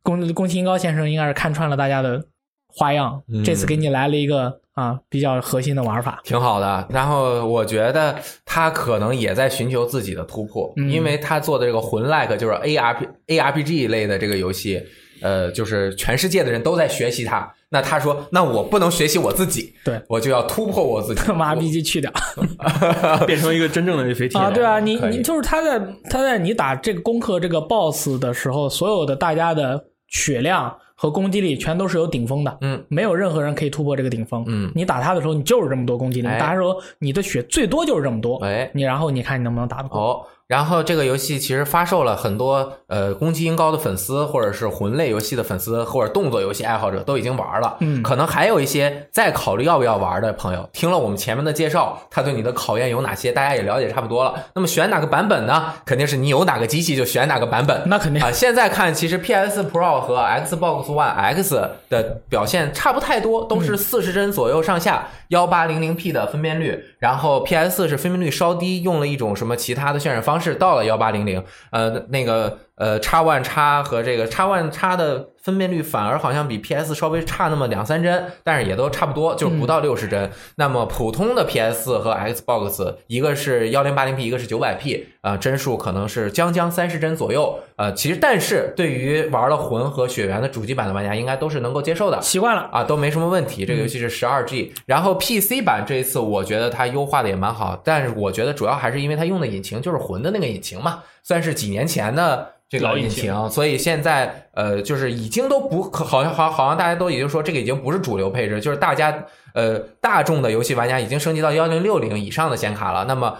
[0.03, 2.25] 宫宫崎英高先生应该是看穿了大家的
[2.67, 6.21] 花样，嗯这次给你来了一个啊比较核心的玩法。
[6.25, 6.87] 挺好的。
[6.91, 14.83] 然后我觉得他可能也在寻求自己的突破，嗯因为他做的这个魂 like 就是 A R P A R P G 类的这个游戏，
[15.23, 17.53] 呃，就是全世界的人都在学习他。
[17.71, 21.21] 那他说，那我不能学习我自己，对我就要突破我自己。
[21.25, 22.13] 他妈逼机去掉。
[23.27, 25.79] 变成一个真正的 FT 啊，对啊，你你就是他在
[26.11, 39.99] 他在你打这个攻克这个 BOSS 的时候，所有的大家的血量和攻击力全都是有顶峰的，嗯，没有任何人可以突破这个顶峰，嗯你打他的时候，你就是这么多攻击力，哎你打的时候你的血最多就是这么多，哎你然后你看你能不能打得过？
[39.99, 47.77] 哦，然后这个游戏其实发售了很多呃宫崎英高的粉丝，或者是魂类游戏的粉丝，或者动作游戏爱好者都已经玩了。
[47.81, 54.35] 嗯可能还有一些在考虑要不要玩的朋友，听了我们前面的介绍，他对你的考验有哪些，大家也了解差不多了。
[54.55, 55.73] 那么选哪个版本呢？
[55.87, 57.83] 肯定是你有哪个机器就选哪个版本。
[57.87, 66.85] 那肯定啊，现在看其实 PS Pro 和 Xbox One X 的表现差不太多，都是四十帧左右上下，幺八零零 P 的分辨率。
[66.99, 71.45] 然后 PS 是分辨率稍低，用了一种什么其他的渲染方方式，到了幺八零零。
[71.71, 80.31] 呃，那个呃叉万叉和这个叉万叉的分辨率反而好像比 PS 稍微差那么两三帧，但是也都差不多，就是不到六十帧。
[80.57, 87.59] 那么普通的 PS 和 Xbox，一个是幺零八零 P，一个是九百 P，啊，帧数可能是将将三十帧左右。
[87.77, 92.21] 呃，其实但是对于玩了魂和血缘的主机版的玩家，应该都是能够接受的。
[92.23, 92.69] 习惯了。
[92.71, 93.67] 啊，都没什么问题。
[93.67, 113.37] 这个游戏是十二 G，、然后 PC 版这一次我觉得它优化的也蛮好，但是我觉得主要还是因为它用的引擎就是魂的那个引擎嘛，算是几年前的这个引老引擎擎，所以现在呃就是已经都不可好像好好像大家都已经说这个已经不是主流配置，就是大家呃大众的游戏玩家已经升级到幺零六零以上的显卡了，那么。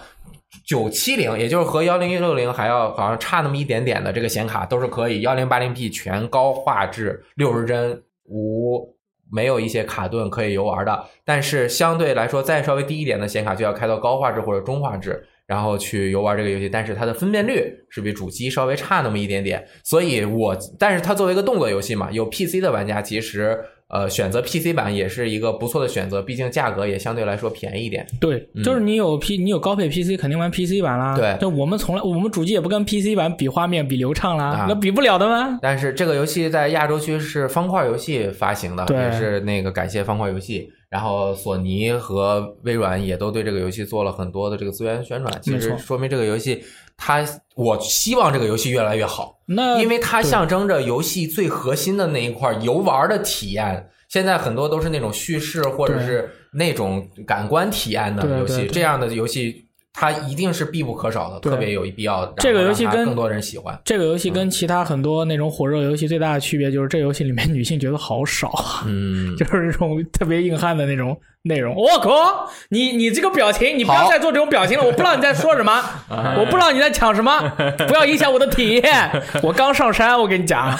[0.67, 8.95] 九七零，也就是和幺零六零还要好像差那么一点点的这个显卡，都是可以幺零八零 P 全高画质六十帧无
[9.31, 11.05] 没有一些卡顿可以游玩的。
[11.25, 16.69] 但是相对来说，再稍微低一点的显卡就要开到高画质或者中画质，然后去游玩这个游戏。
[16.69, 23.57] 但是它的分辨率是比主机稍微差那么一点点，所以我但是它作为一个动作游戏嘛，有 PC 的玩家其实。
[23.89, 28.03] 呃，选择 PC 版也是一个不错的选择，毕竟价格也相对来说便宜一点。
[28.19, 31.15] 对，就是你有 P，你有高配 PC，肯定玩 PC 版啦。
[31.15, 35.59] 对就我们从来我们主机也不跟 PC 版比画面、比流畅啦，啊那比不了的吗？
[35.61, 40.71] 但是这个游戏在亚洲区是方块游戏发行的，也是那个感谢方块游戏。
[40.93, 46.63] 然后索尼和微软也都对这个游戏做了很多的这个资源宣传，其实说明这个游戏
[46.95, 47.25] 它，
[47.55, 53.89] 我希望这个游戏越来越好，那因为它象征着游戏最核心的那一块游玩的体验。
[54.07, 62.25] 现在很多都是那种叙事或者是那种感官体验的游戏，这样的游戏它一定是必不可少的，特别有必要。
[62.37, 63.79] 这个游戏跟更多人喜欢。
[63.85, 71.75] 这个游戏跟其他很多那种火热游戏最大的区别就是，这游戏里面女性角色好少啊，嗯， 就是那种特别硬汉的那种内容。
[71.75, 75.71] 我靠，你你这个表情，你不要再做这种表情了，我不知道你在说什么，
[76.09, 77.39] 我不知道你在抢什么，
[77.87, 79.23] 不要影响我的体验。
[79.43, 80.75] 我刚上山，我跟你讲，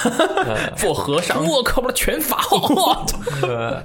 [0.75, 2.39] 做和尚，我靠，我的拳法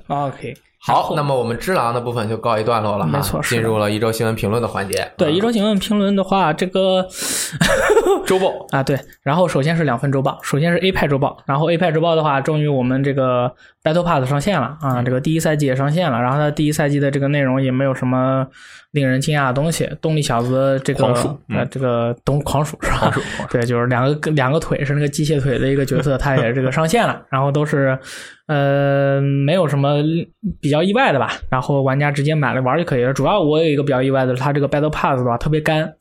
[0.08, 0.56] ，OK。
[0.80, 5.10] 好，那么我们《只狼》的部分就告一段落了哈，没错进入了一周新闻评论的环节。
[5.16, 7.06] 对，啊一周新闻评论的话，这个
[8.26, 8.46] 周报。
[8.70, 18.46] 啊，对，然后首先是两份周报，首先是 A 派周报，然后 A 派周报的话，终于我们这个 Battle Pass 上线了啊，这个第一赛季也上线了，然后它第一赛季的这个内容也没有什么
[18.92, 21.06] 令人惊讶的东西，动力小子这个
[21.48, 23.12] 呃这个东狂鼠是吧？
[23.50, 27.98] 对，就是两个两个腿是那个机械腿的一个角色，他也这个上线了，然后都是
[28.48, 30.02] 呃没有什么
[30.60, 33.12] 比较意外的吧，然后玩家直接买了玩就可以了。
[33.12, 35.94] 主要我有一个比较意外的是，它这个 Battle Pass 的话特别干，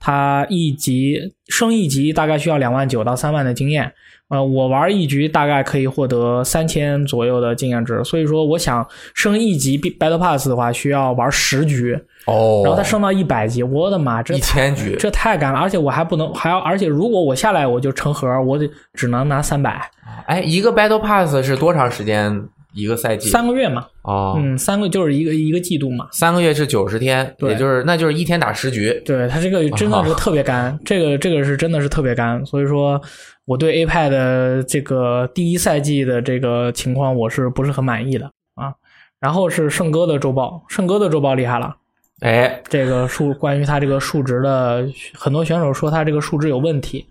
[0.00, 3.92] 它一级升一级大概需要两万九到三万的经验，
[4.30, 19.90] 呃，我玩一局大概可以获得三千左右的经验值，所以说我想升一级 Battle Pass 的话需要玩十局，哦，然后它升到一百级，我的妈，这一千局，这太干了，而且我还不能还要，而且如果我下来我就成盒，我得只能拿三百，
[20.26, 23.28] 哎，一个 Battle Pass 是多长时间一个赛季？
[23.28, 26.06] 三个月嘛，哦，嗯，三个就是一个一个季度嘛。
[26.12, 29.02] 三个月是九十天，对也就是那就是一天打十局。
[29.04, 33.00] 对它这个真的是特别干，这个这个是真的是特别干，所以说
[33.44, 38.72] 我对 A 派的这个第一赛季的这个情况我是不是很满意的啊？
[39.18, 41.74] 然后是圣哥的周报，圣哥的周报厉害了，
[42.20, 47.06] 哎，这个数关于他这个数值的，很多选手说他这个数值有问题，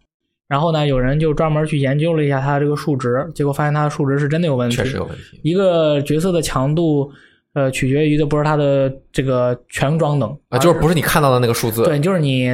[0.47, 5.39] 然后呢，有人就专门去研究了一下他这个数值，结果发现他的数值是真的有问题，确实有问题。
[5.43, 7.11] 一个角色的强度，
[7.53, 11.83] 呃，取决于的不是他的这个全装等啊，就是不是你看到的那个数字。
[11.83, 12.49] 对，就是你，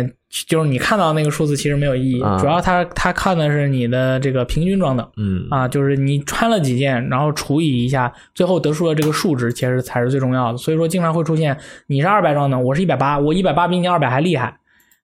[0.48, 2.38] 就是你看到那个数字其实没有意义，啊。
[2.38, 5.48] 主要他他看的是你的这个平均装等嗯。
[5.50, 10.58] 啊，就是你穿了几件，然后除以一下，最后得出的这个数值，其实才是最重要的。
[10.58, 14.58] 所以说，经常会出现你是二百装等，我是一百八，我一百八比你二百还厉害，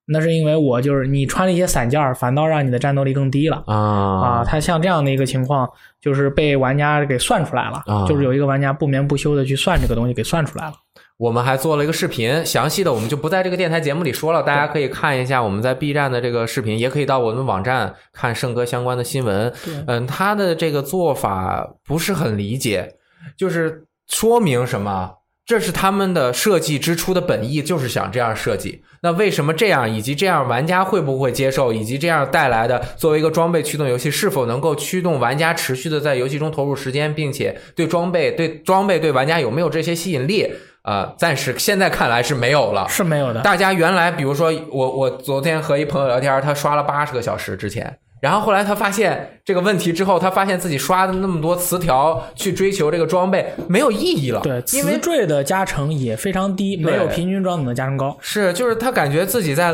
[0.08, 3.64] 那是因为我就是你穿了一些散件儿，反倒让你的战斗力更低了。
[3.68, 5.70] 啊，啊它像这样的一个情况，
[6.02, 10.74] 就是被玩家给算出来了，啊就是有一个玩家不眠不休的去算这个东西，给算出来了。
[11.18, 19.54] 我们还做了一个视频，详细的我们就不在这个电台节目里说了，大家可以看一下我们在 B 站的这个视频，也可以到我们网站看圣哥相关的新闻。
[19.86, 22.96] 嗯，他的这个做法不是很理解，
[23.38, 25.12] 就是说明什么？
[25.52, 28.82] 这是他们的设计之初的本意，就是想这样设计。
[29.02, 40.50] 那为什么这样，以及这样玩家会不会接受，以及这样带来的作为一个装备驱动游戏，是否能够驱动玩家持续的在游戏中投入时间，并且对装备、对装备、对玩家有没有这些吸引力？
[40.84, 42.88] 呃，暂时现在看来是没有了。
[42.88, 58.16] 是没有的，大家原来，比如说我我昨天和一朋友聊天，他刷了八十个小时之前，然后后来他发现这个问题之后，他发现自己刷的那么多词条去追求这个装备没有意义了，对，因词缀的加成也非常低，没有平均装等的加成高。
[58.22, 59.74] 是就是他感觉自己在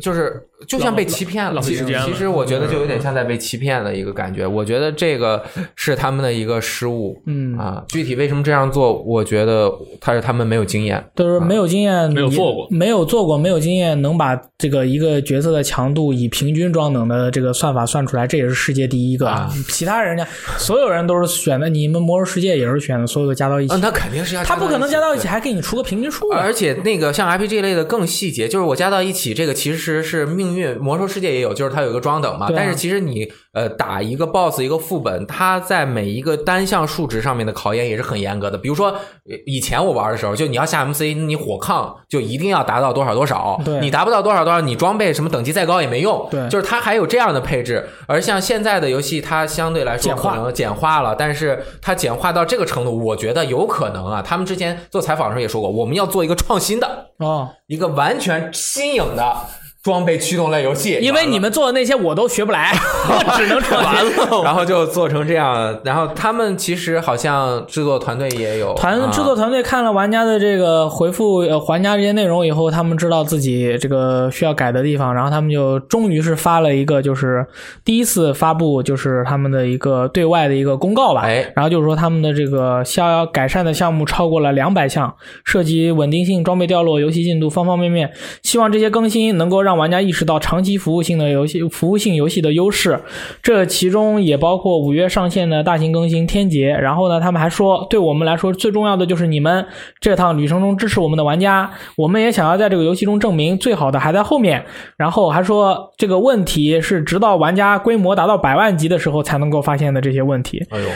[0.00, 1.60] 就是就像被欺骗了。
[1.60, 4.46] 其实其实我觉得就有点像在被欺骗的一个感觉。
[4.46, 5.42] 我觉得这个
[5.76, 7.20] 是他们的一个失误。
[7.26, 11.04] 嗯啊，具体为什么这样做，我觉得他是他们没有经验。
[11.16, 19.28] 就是没有经验，没有做过没有做过，没有经验，能把这个一个角色的强度以平均装等的这个算法算出来，这也是世界第一个。
[19.28, 20.26] 啊其他人家
[20.58, 26.40] 所有人都是选的，你们魔兽世界也是选的，所有的加到一起，嗯，他肯定是要他不可能加到一起还给你出个平均数啊。
[26.40, 30.76] 而且那个像 RPG 类的更细节，就是我加到一起，这个其实是命运。
[30.78, 32.46] 魔兽世界也有，就是它有一个装等嘛。
[32.46, 38.58] 啊但是其实你呃打一个 BOSS 一个副本，它在每一个单项数值上面的考验也是很严格的。
[38.58, 46.26] 比如说呃以前我玩的时候，就你要下 MC，你火抗就一定要达到多少多少，你达不到多少多少，你装备什么等级再高也没用。
[46.30, 47.88] 对就是它还有这样的配置。
[48.08, 54.20] 而像现在的游戏，它相对来说可能简化了，但是它简化到这个程度，我觉得有可能啊。
[54.20, 57.06] 他们之前做采访的时候也说过，我们要做一个创新的。
[57.18, 59.36] 哦，一个完全新颖的
[59.84, 62.72] 装备驱动类游戏，因为你们做的那些我都学不来，
[63.06, 64.42] 我只能传完了。
[64.42, 77.46] 然后就做成这样，然后他们其实好像制作团队也有团啊制作团队看了玩家的这个回复，呃，玩家这些内容以后，他们知道自己这个需要改的地方，然后他们就终于是发了一个，就是
[77.84, 81.20] 第一次发布，就是他们的一个对外的一个公告吧。
[81.24, 88.10] 哎然后就是说他们的这个逍遥改善的项目超过了两百项，涉及稳定性、装备掉落、游戏进度方方面面。
[88.42, 93.00] 希望这些更新能够让玩家意识到长期服务性的游戏、服务性游戏的优势。
[93.42, 96.74] 这其中也包括五月上线的大型更新《天劫》。
[96.78, 99.66] 然后呢，他们还说，对我们来说最重要的就是你们
[100.00, 101.70] 这趟旅程中支持我们的玩家。
[101.96, 104.64] 我们也想要在这个游戏中证明，最好的还在后面。
[104.96, 110.64] 然后还说，这个问题是直到玩家规模达到百万级的时候才能够发现的这些问题。
[110.70, 110.86] 哎呦，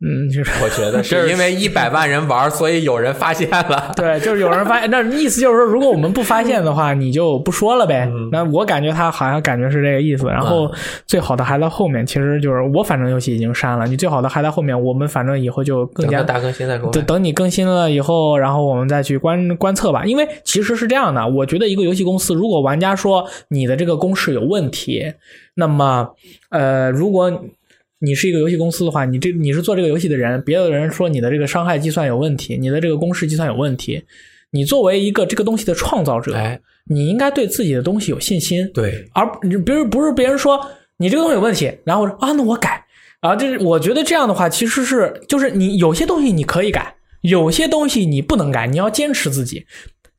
[0.00, 0.50] 嗯，就是。
[0.62, 3.92] 我觉得是因为一百万人玩，所以有人发现了。
[3.96, 8.08] 对，就是有人发现，那意思就是说，如果我们不发现的话，你就不说了呗。
[8.30, 10.26] 那我感觉他好像感觉是这个意思。
[10.26, 10.70] 然后
[11.06, 16.92] 最好的还在后面，其实就是我反正游戏已经删了，你最好的还在后面，我们反正以后就更加大更新再说呗。
[16.92, 20.04] 等等你更新了以后，然后我们再去观观测吧。
[20.04, 25.12] 因为其实是这样的，我觉得一个游戏公司，如果玩家说你的这个公式有问题，
[25.54, 26.10] 那么
[26.50, 27.42] 呃，如果
[28.00, 34.02] 你是一个游戏公司的话，你这你是做这个游戏的人，别的人说你的这个伤害计算有问题，你的这个公式计算有问题，
[34.52, 38.70] 你作为一个这个东西的创造者，哎，你应该对自己的东西有信心。
[38.72, 40.64] 对，而比如不是别人说
[40.98, 42.84] 你这个东西有问题，然后说啊，那我改
[43.20, 49.66] 啊，这是我觉得这样的话其实是就是你有些东西你可以改，有些东西你不能改，你要坚持自己。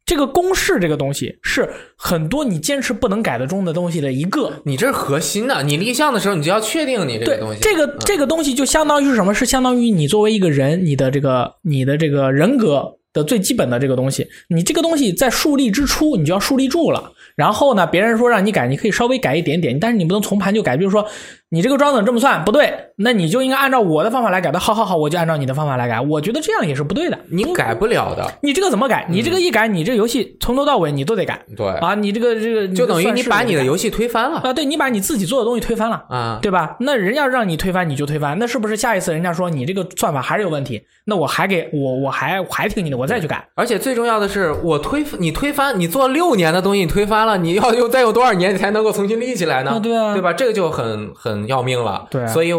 [0.10, 4.52] 这个公式这个东西是很多你坚持不能改的中的东西的一个。
[4.65, 5.62] 你这是核心的。
[5.62, 9.36] 你立项的时候，你就要确定你这个对东西。，这个这个东西就相当于是什么？
[9.36, 17.12] 是相当于你作为一个人，你的这个你的这个人格的最基本的这个东西，你这个东西在树立之初，你就要树立住了。
[17.36, 20.76] 然后呢，别人说让你改，你可以稍微改一点点，但是你不能从盘就改。
[20.76, 21.08] 比如说，
[21.52, 24.60] 你这个装等这么算不对，那你就应该按照我的方法来改的。
[24.60, 26.00] 好好好，我就按照你的方法来改。
[26.00, 27.18] 我觉得这样也是不对的。
[27.32, 28.32] 你改不了的。
[28.44, 29.08] 你这个怎么改？
[29.10, 31.96] 你这个一改，你这游戏从头到尾你都得改对，啊！
[31.96, 36.06] 你这个这个就等于你把你的游游戏推翻了啊，对你把你自己做的东西推翻了。
[36.10, 36.40] 啊。
[36.42, 36.76] 对吧？
[36.82, 40.84] 那人家让你推翻你就推翻，那是不是下一次人家说你这个算法还是有问题？
[41.06, 43.48] 那我还给我我还我还听你的，我再去改。
[43.56, 49.72] 而且最重要的是，我推你推翻你做六年的东西，你推翻了，你要用再用多少年你才能够重新立起来呢？
[49.72, 50.32] 啊对啊对吧？
[50.34, 52.08] 这个就很很要命了。
[52.12, 52.49] 对啊所以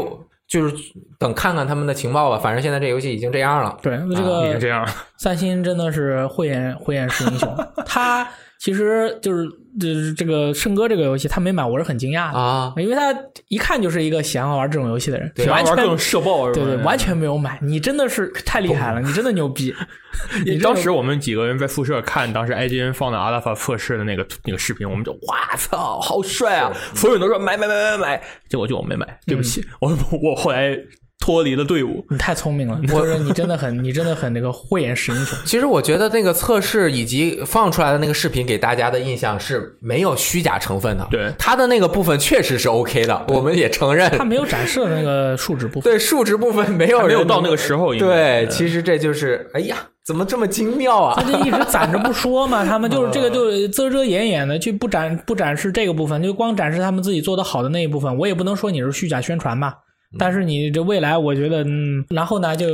[0.48, 0.74] 就是
[1.18, 2.38] 等看看他们的情报吧。
[2.38, 3.76] 反正现在这游戏已经这样了。
[3.82, 4.92] 对，这个已经这样了。
[5.18, 8.26] 三星真的是慧眼慧眼识英雄， 他
[8.58, 13.14] 其实就是就是这个圣歌这个游戏他没买，我是很惊讶的，啊，因为他
[13.48, 17.59] 一看就是一个喜欢玩这种游戏的人，对完全玩各种社爆对对完全没有买。
[17.62, 19.74] 你真的是太厉害了，你真的牛逼。
[20.44, 26.72] 你当时我们几个人在宿舍看当时 IGN 放的阿拉法测试的那个那个视频，我们就哇操，好帅啊！
[26.94, 30.76] 所有人都说买买买买买，结果就我没买，对不起，我我后来
[31.20, 32.04] 脱离了队伍。
[32.11, 35.38] 你太聪明了， 就是你真的很你真的很那个慧眼识英雄。
[35.44, 41.06] 其实我觉得那个测试以及放出来的那个视频给大家的印象是没有虚假成分的。
[41.11, 44.11] 对他的那个部分确实是 OK 的，我们也承认。
[44.16, 45.83] 他没有展示那个数值部分。
[45.83, 51.30] 对数值部分没有没有到那个时候对，其实这就是，哎呀，怎么这么精妙啊他？
[51.30, 58.16] 就一直攒着不说嘛， 他们就是这个就遮遮掩掩的去不展不展示这个部分，就光展示他们自己做的好的那一部分。
[58.16, 59.74] 我也不能说你是虚假宣传吧，
[60.18, 62.66] 但是你这未来，我觉得，嗯，然后呢，就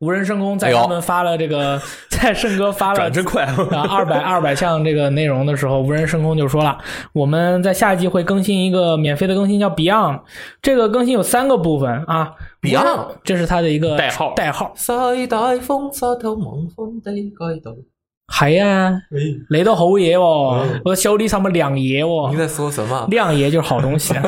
[0.00, 6.76] 无人升空在他们发了这个， 在圣哥发了转真快，啊，二百二百项这个内容的时候，无人升空就说了，
[7.12, 10.20] 我们在下一季会更新一个免费的更新，叫 Beyond。
[10.60, 14.72] 这个更新有三个部分啊 Beyond 这是它的一个代号代号。
[14.76, 17.72] 西大風沙透望風的街道。
[18.32, 18.90] 系啊，
[19.50, 22.36] 你都好嘢喎，我手里上面亮嘢喎你。
[22.36, 23.06] 在说什么？
[23.10, 24.14] 亮爷就是好东西，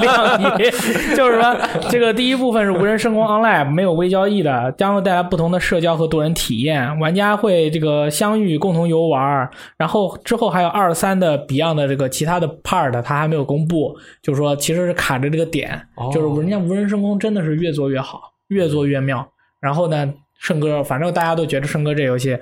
[0.00, 0.70] 亮爷
[1.14, 1.56] 就是说，
[1.90, 9.48] 这个第一部分是无人升空 online，没有微交易的，将会带来不同的社交和多人体验，玩家会这个相遇，共同游玩。
[9.76, 19.28] 然后之后还有二三的 Beyond 的这个其他的 part，它还没有公布，就是说其实是卡着这个点，哦就是人家无人升空真的是越做越好，越做越妙。
[19.60, 20.10] 然后呢，
[20.40, 22.36] 圣哥，反正大家都觉得圣哥这游戏。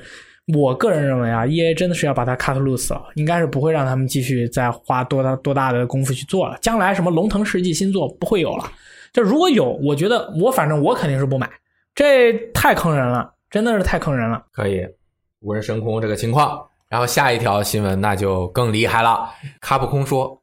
[0.53, 6.59] 我个人认为啊，E A 真的是要把它 cut loose 了，应该是不会让他们继续再花多大多大的功夫去做了。
[6.61, 8.71] 将来什么龙腾世纪新作不会有了，
[9.13, 11.51] 就如果有，我觉得我反正我肯定是不买，
[11.95, 14.45] 这太坑人了，真的是太坑人了。
[14.53, 14.87] 可以，
[15.41, 16.63] 无人升空这个情况。
[16.91, 19.29] 然后下一条新闻那就更厉害了，
[19.61, 20.31] 卡普空说，《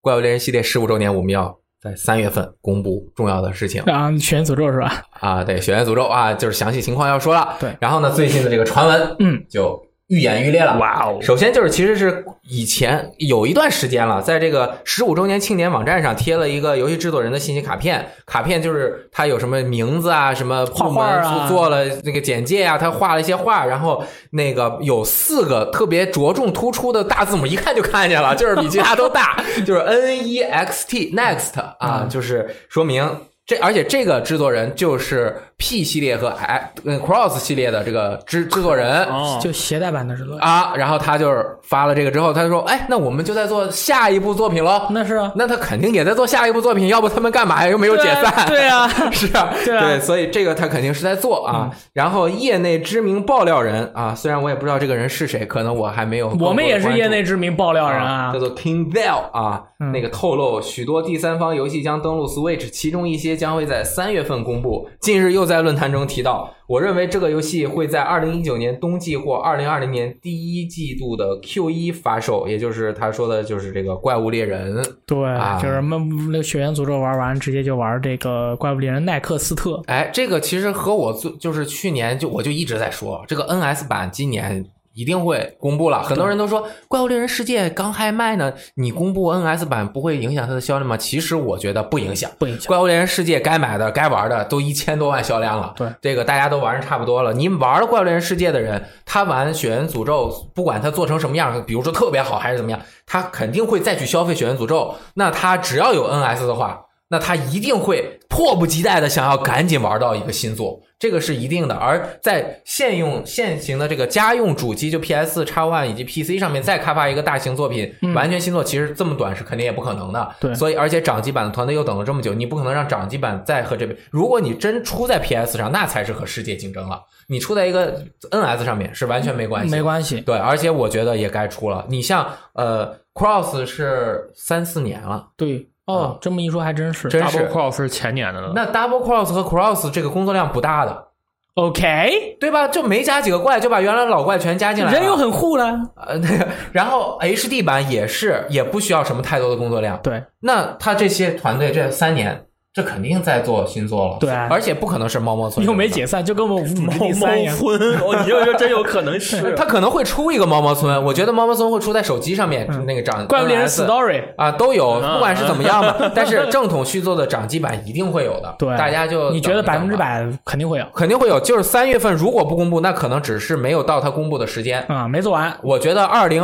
[0.00, 5.02] 怪物猎人》系列十五周年，我们要在三月份公布重要的事情啊，血源诅咒是吧？
[5.18, 7.56] 啊，对，血源诅咒啊，就是详细情况要说了。
[7.58, 10.76] 对然后呢，最近的这个传闻，嗯，就愈演愈烈了。
[10.78, 33.08] 哇哦首先就是，其实是以前有一段时间了，在这个十五周年庆典网站上贴了一个游戏制作人的信息卡片，卡片就是他有什么名字啊，什么部门画画啊做了那个简介啊，他画了一些画，然后那个有四个特别着重突出的大字母，一看就看见了，就是比其他都大， 就是 N E X T Next 啊，就是说明。
[33.44, 44.88] 这而且这个制作人就是 P 系列和 X 嗯 Cross 系列的这个制制作人，哦，就携带版的制作人，啊，然后他就是发了这个之后，他就说：“哎，那我们就在做下一部作品喽。
[44.90, 47.70] 那是啊，那他肯定也在做下一部作品，要不他们干嘛呀？
[47.70, 48.44] 又没有解散。
[48.48, 51.70] 对啊， 是啊，对所以这个他肯定是在做啊。
[51.92, 64.88] 然后业内知名爆料人啊，虽然我也不知道这个人是谁，可能我还没有我们也是业内知名爆料人啊叫，做 King Bell 啊，嗯那个透露许多第三方游戏将登陆 Switch，其中一些将会在三月份公布。
[65.00, 74.82] 近日又在论坛中提到，我认为这个游戏会在二零一九年冬季或二零二零年第一季度的 Q 一发售，也就是他说的就是这个怪物猎人。
[75.04, 75.98] 对，啊就是那
[76.30, 84.64] 那个血缘诅咒玩完，直接就玩这个怪物猎人奈克斯特，哎，这个其实和我最就是去年就我就一直在说，这个 NS 版今年
[84.94, 86.02] 一定会公布了。
[86.02, 90.96] 很多人都说《怪物猎人世界》刚开卖呢，你公布 NS 版不会影响它的销量吗？
[90.96, 92.30] 其实我觉得不影响。
[92.38, 92.66] 不影响。
[92.66, 95.72] 怪物猎人世界该买的、该玩的都一千多万销量了。
[95.76, 97.32] 对，这个大家都玩的差不多了。
[97.32, 104.94] 你玩了怪物猎人世界的人，他玩血源诅咒，不管他做成什么样，比如说特别好还是怎么样，他肯定会再去消费血源诅咒。
[105.14, 111.74] 那他只要有 NS 的话，那他一定会迫不及待的想要赶紧玩到一个新作，这个是一定的。
[111.74, 120.36] 而在现用现行的这个家用主机，就 PS、X One 以及 PC 上面再开发一个大型作品，完全新作，其实这么短是肯定也不可能的。
[120.38, 123.98] 对所以而且掌机版的团队又等了这么久，你不可能让掌机版再和这边。
[124.12, 127.02] 如果你真出在 PS 上，那才是和世界竞争了。
[127.26, 128.00] 你出在一个
[128.30, 131.84] NS 上面是完全没关系，没关系，对，而且我觉得也该出了。
[131.88, 137.08] 你像呃，Cross 是三四年了，对哦，这么一说还真是。
[137.08, 137.48] Double 是。
[137.48, 141.08] Cross 是前年的了，那 Double Cross 和 Cross 这个工作量不大的
[141.54, 142.68] ，OK，对吧？
[142.68, 144.98] 就没加几个怪，就把原来老怪全加进来了。
[144.98, 145.64] 人又很护了。
[145.96, 149.98] 呃那个，然后 HD 版也是，也不需要什么太多的工作量。
[150.02, 154.16] 对，那他这些团队这三年，这肯定在做新作了。
[154.18, 157.54] 对而且不可能是猫猫村，又没解散，就跟我们五第三一样。
[157.54, 168.54] 村，哦，你这个真有可能是 他可能会出一个猫猫村，我觉得猫猫村会出在手机上面，那个掌嗯怪物猎人 Story，啊都有，嗯不管是怎么样吧，但是正统续作的掌机版一定会有的。
[168.58, 174.82] 对，大家就你觉得百分之百肯定会有肯定会有，就是三月份如果不公布，那可能只是没有到它公布的时间。
[174.88, 175.06] 啊？
[175.06, 176.42] 没做完，我觉得二零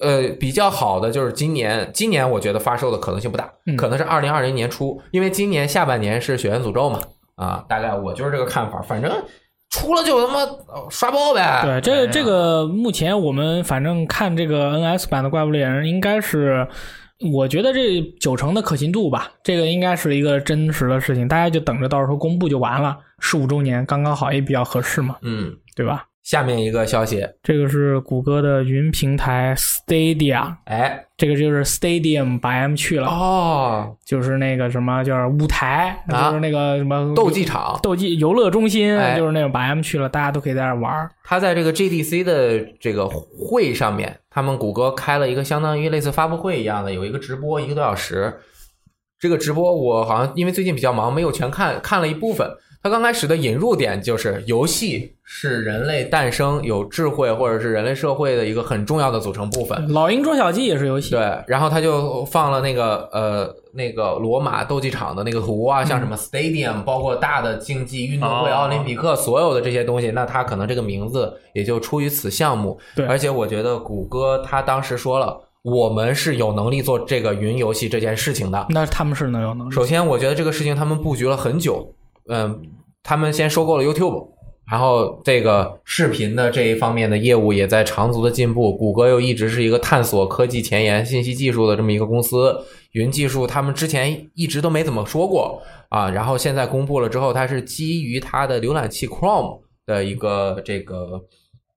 [0.00, 7.00] 呃比较好的就是今年，今年我觉得发售的可能性不大，嗯可能是二零二零年初，因为今年下半年是血源诅咒嘛，
[7.36, 9.10] 啊，大概我就是这个看法，反正
[9.70, 11.62] 出了就他妈呃刷爆呗。
[11.64, 16.66] 对，这个这个目前我们反正看这个 NS 版的怪物猎人，应该是
[17.32, 26.04] 我觉得这九成的可信度吧，这个应该是一个真实的事情，大家就等着到时候公布就完了，十五周年刚刚好也比较合适嘛，嗯，对吧？
[26.26, 36.30] 下面一个消息，这个是谷歌的云平台 Stadia，哎，这个就是 Stadium 把 M 去了，哦，就是那个什么叫舞台，啊。
[36.30, 39.16] 就是那个什么斗技场，斗技游乐中心，哎。
[39.16, 41.08] 就是那种把 M 去了，大家都可以在那玩儿。
[41.22, 48.34] 他在这个 GDC 的这个会上面，他们谷歌开了一个相当于类似发布会一样的，有一个直播一个多小时。
[49.20, 52.50] 这个直播我好像因为最近比较忙，没有全看，看了一部分。
[52.86, 59.92] 它刚开始的引入点就是游戏是人类诞生有智慧或者是人类社会的一个很重要的组成部分。
[59.92, 72.78] 老鹰捉小鸡也是游戏，对，然后他就放了那个呃那个罗马斗技场的那个图啊，像什么 Stadium，包括大的竞技运动会、哦奥林匹克所有的这些东西，那他可能这个名字也就出于此项目。
[72.94, 78.64] 对而且我觉得谷歌他当时说了，我们是有能力做这个云游戏这件事情的。
[78.70, 79.74] 那他们是能有能力。
[79.74, 81.92] 首先，我觉得这个事情他们布局了很久，
[82.28, 82.62] 嗯，
[83.02, 84.28] 他们先收购了 YouTube，
[84.70, 88.76] 然后这个视频的这一方面的业务也在长足的进步。
[88.76, 92.56] 谷歌又一直是一个探索科技前沿、信息技术的这么一个公司，
[92.92, 101.24] 云技术他们之前一直都没怎么说过啊，然后现在公布了之后，它是基于它的浏览器 Chrome 的一个这个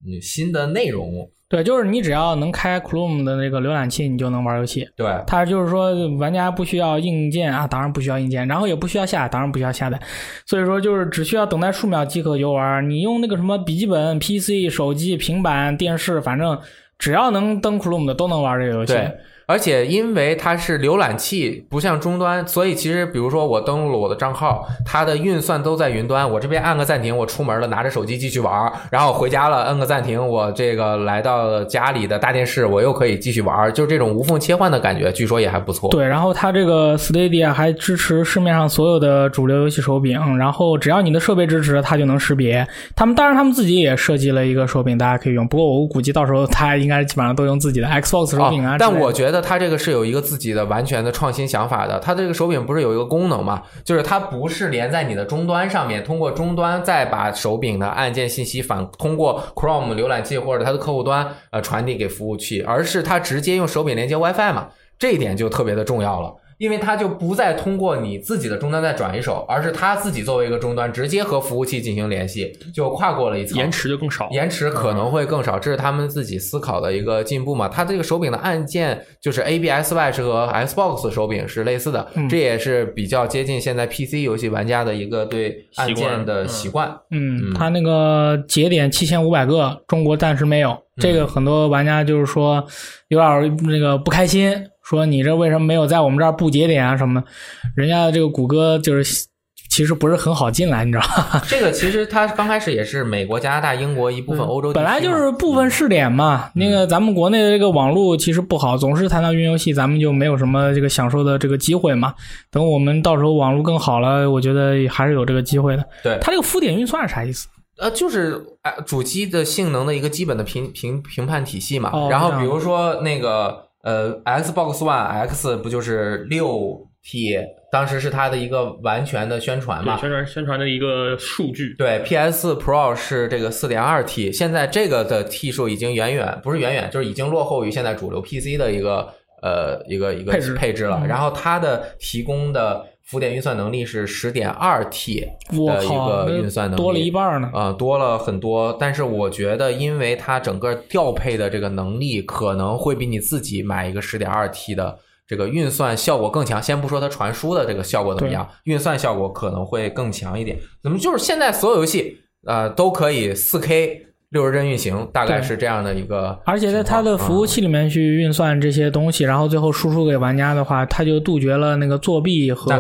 [0.06, 4.88] 嗯新的内容，对，就是你只要能开 Chrome 的那个浏览器，你就能玩游戏。
[4.96, 10.00] 对，它就是说，玩家不需要硬件啊，当然不需要硬件，然后也不需要下，当然不需要下载，
[10.46, 12.88] 所以说就是只需要等待数秒即可游玩。
[12.88, 16.56] 你用那个什么笔记本、PC、手机、平板、电视，反正
[17.00, 18.94] 只要能登 Chrome 的都能玩这个游戏。
[18.94, 19.12] 对，
[19.50, 35.90] 而且因为它是浏览器，不像终端，所以其实比如说我登录了我的账号，它的运算都在云端，我这边按个暂停，我出门了，拿着手机继续玩，然后回家了，摁个暂停，我这个来到家里的大电视，我又可以继续玩，就是这种无缝切换的感觉，据说也还不错。
[35.90, 42.68] 对，然后它这个 Stadia 还支持市面上所有的主流游戏手柄，然后只要你的设备支持，它就能识别。
[42.96, 45.48] 他们当然他们自己也设计了一个手柄，大家可以用。
[45.48, 48.76] 不过我估计到时候它应该基本上都用自己的 Xbox 手柄啊。
[48.78, 52.00] 但我觉得它这个是有一个自己的完全的创新想法的。
[52.00, 53.62] 它这个手柄不是有一个功能嘛？
[53.84, 64.70] 就是它不是连在你的终端上面，通过终端再把手柄的按键信息反通过 Chrome 浏览器或者它的客户端呃传递给服务器，而是它直接用手柄连接 WiFi 嘛。
[64.98, 66.36] 这一点就特别的重要了。
[66.60, 77.70] 因为它就不再通过你自己的终端再转一手，而是它自己作为一个终端，直接和服务器进行联系，就跨过了一层，延迟就更少，延迟可能会更少，这是他们自己思考的一个进步嘛。
[77.70, 86.94] 它这个手柄的按键就是 ABS-Watch 和 Xbox 手柄是类似的，嗯这也是比较接近现在 PC 游戏玩家的一个对按键的习惯。
[87.12, 90.78] 嗯，它那个节点七千五百个，中国暂时没有。
[90.98, 92.62] 这个很多玩家就是说
[93.08, 94.54] 有点那个不开心，
[94.90, 97.28] 说你这为什么没有在我们这儿布节点啊什么的？
[97.76, 99.28] 人家的这个谷歌就是
[99.70, 101.44] 其实不是很好进来，你知道吧？
[101.48, 106.50] 这个其实它刚开始也是美国、加拿大、英国一部分欧洲本来就是部分试点嘛。
[106.56, 112.16] 那个咱们国内的这个网络其实不好，总是谈到云游戏，咱们就没有什么这个享受的这个机会嘛。
[112.50, 115.86] 等我们到时候网络更好了，我觉得还是有这个机会的。
[116.04, 117.48] 对它这个浮点运算是啥意思？
[117.78, 121.92] 呃，就是呃主机的性能的一个基本的评评评判体系嘛。
[121.94, 127.38] 哦然后比如说那个呃，Xbox One X 不就是六 T？
[127.72, 129.96] 当时是它的一个完全的宣传嘛。
[129.98, 139.08] 宣传宣传的一个数据，对，PS Pro 是这个四点二 T，现在这个的 T 数已经远远不是远远，就是已经落后于现在主流 PC 的一个
[139.44, 141.00] 呃一个一个配置配置了。
[141.04, 147.50] 嗯然后它的提供的浮点运算能力是十点二 T 的一，个运算能力，多了一半呢。
[147.52, 148.78] 啊、多了很多。
[148.80, 156.62] 但是我觉得，因为它整个调配的这个能力，可能会比你自己买一个十点二 T 的这个运算效果更强。
[156.62, 160.60] 先不说它传输的这个效果怎么样，运算效果可能会更强一点。
[160.84, 166.40] 怎么就是现在所有游戏呃都可以四 K 六十帧运行，大概是这样的一个。
[166.46, 172.72] 而且在它的服务器里面去运算这些东西，然后最后输出给玩家的话，它就杜绝了那个作弊和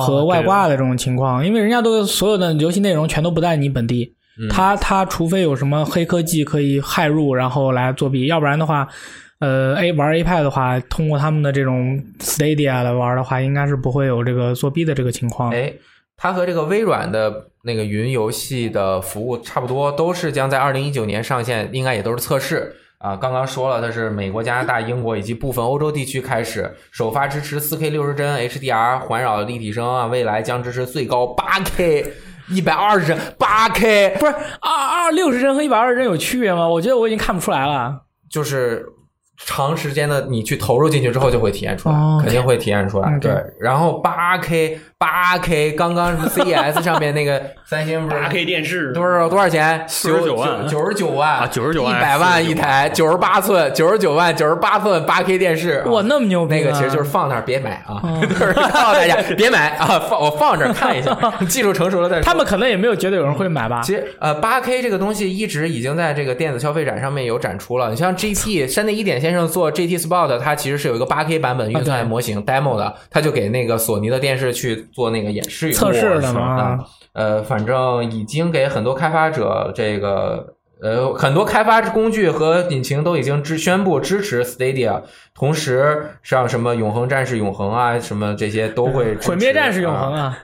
[0.00, 8.86] 和外挂的这种情况，因为人家都所有的游戏内容全都不在你本地，嗯它它除非有什么黑科技可以骇入，然后来作弊，要不然的话，
[9.40, 15.50] 呃，A 玩 A 派的话，通过他们的这种 Stadia 来玩的话，应该是不会有这个作弊的这个情况。
[15.50, 15.72] 哎，
[16.16, 23.14] 它和这个微软的那个云游戏的服务差不多，都是将在二零一九年上线，应该也都是测试啊。
[23.14, 32.06] 刚刚说了，它是美国、加拿大、英国以及部分欧洲地区开始首发支持 4K 六十帧 HDR 环绕立体声啊，未来将支持最高 8K
[32.48, 36.66] 一百二十帧 8K，不是二二六十帧和一百二十帧有区别吗？
[36.66, 38.00] 我觉得我已经看不出来了。
[38.30, 38.86] 就是。
[39.46, 43.16] 长时间的你去投入进去之后，就会体验出来，哦肯定会体验出来。
[43.20, 49.84] 对，然后八 K 八 K，刚刚什么 CES 上面那个三星不是八 K 电视多少多少钱？
[49.86, 55.84] 九十九万九十九万啊九十九万一百万一台，九十八寸，九十九万，九十八寸八 K 电视。
[55.86, 56.58] 哇，啊那么牛逼、啊！
[56.58, 61.16] 那个其实就是放那儿别买啊，嗯就是告诉大家 别买啊，放我放这儿看一下，
[61.48, 62.22] 技术成熟了再说。
[62.24, 63.80] 他们可能也没有觉得有人会买吧？
[63.84, 67.88] 其实呃，八 K 这个东西一直已经在这个电子消费展上面有展出了。
[67.90, 76.78] 你像 GT 山内一点先生做 GT Sport，它其实是有一个八 K 版本运算模型 demo 的，他就给那个索尼的电视去做那个演示用测试的是嘛啊。
[77.12, 85.02] 呃，反正已经给很多开发者这个呃，很多开发工具和引擎都已经支宣布支持 Stadia，
[85.34, 90.38] 同时像什么永恒战士永恒啊，什么这些都会毁灭战士永恒啊。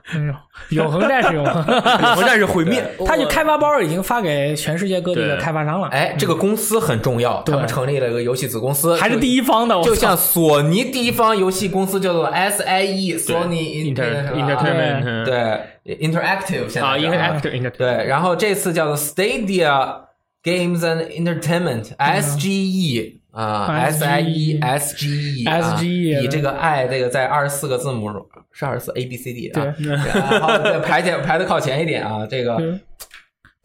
[0.71, 1.55] 永恒战士永恒，
[2.03, 19.97] 永恒战士毁灭， 它就开发包已经发给全世界各地的开发商了，哎，这个公司很重要，他们成立了一个游戏子公司，还是第一方的，就像索尼第一方游戏公司叫做 SIE Sony Inter Entertainment，Entertainment 对 Interactive 现在啊，Interactive Interactive，对，然后这次叫做 Stadia
[20.45, 28.11] Games and Entertainment SGE 啊 S I E S G E SGE 以这个 I 这个在二十四个字母
[28.53, 29.87] 是二十四 A B C D 啊，对。
[29.89, 32.79] 然后排前排的靠前一点啊，这个对。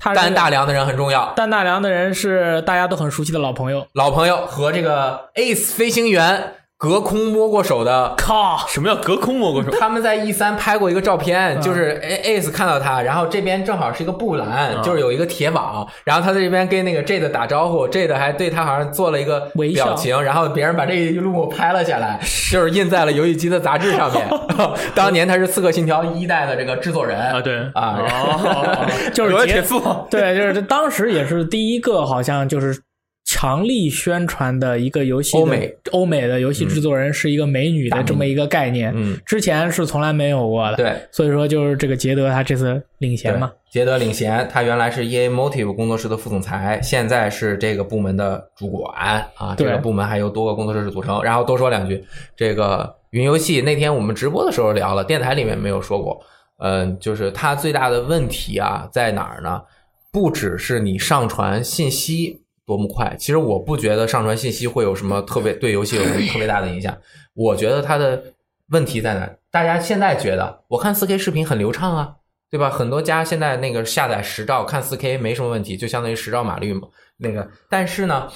[0.02, 9.70] 他单是大梁的人很重要，担大梁的人是大家都很熟悉的老朋友，老朋友和这个 Ace 飞行员隔空摸过手的靠，什么叫隔空摸过手？
[9.78, 11.18] 他们在 E 三拍过一个照嗯。
[11.18, 14.82] 片，就是 A Ace 看到他，然后这边正好是一个布栏，嗯。
[14.82, 19.42] 就是有一个铁网，然后他在这边跟那个 Jade 打招呼，Jade 还对他好像做了一个
[19.74, 22.18] 表情，然后别人把这一幕拍了下来，
[22.50, 24.26] 就是印在了游戏机的杂志上面。
[24.96, 27.20] 当年他是《刺客信条》一代的这个制作人。
[27.20, 27.58] 啊，对。
[27.74, 32.82] 啊，然后哦， 就是铁父，对，就是这当时也是第一个，好像就是
[33.30, 40.96] 强力宣传的一个游戏欧美欧美的游戏制作人是一个美女的这么一个概念，嗯，之前是从来没有过的。，对。
[41.12, 49.54] 所以说就是这个捷德他这次领衔嘛，杰德领衔，他原来是 EA Motive 工作室的副总裁，现在是这个部门的主管啊。
[49.56, 51.22] 这个部门还由多个工作室组成。
[51.22, 52.04] 然后多说两句，
[52.36, 56.20] 这个云游戏那天我们直播的时候聊了，电台里面没有说过。
[56.58, 59.62] 嗯，就是它最大的问题啊在哪儿呢？
[60.12, 66.96] 不只是你上传信息多么快，其实我不觉得上传信息会有什么特别对游戏有什么特别大的影响。
[67.34, 68.24] 我觉得它的
[68.68, 69.28] 问题在哪？
[69.50, 72.14] 大家现在觉得我看 4K 视频很流畅啊，
[72.52, 72.70] 对吧？
[72.70, 76.88] 很多家现在那个下载十兆看 4K 没什么问题，就相当于十兆码率嘛。
[77.18, 78.32] 那个，但是呢，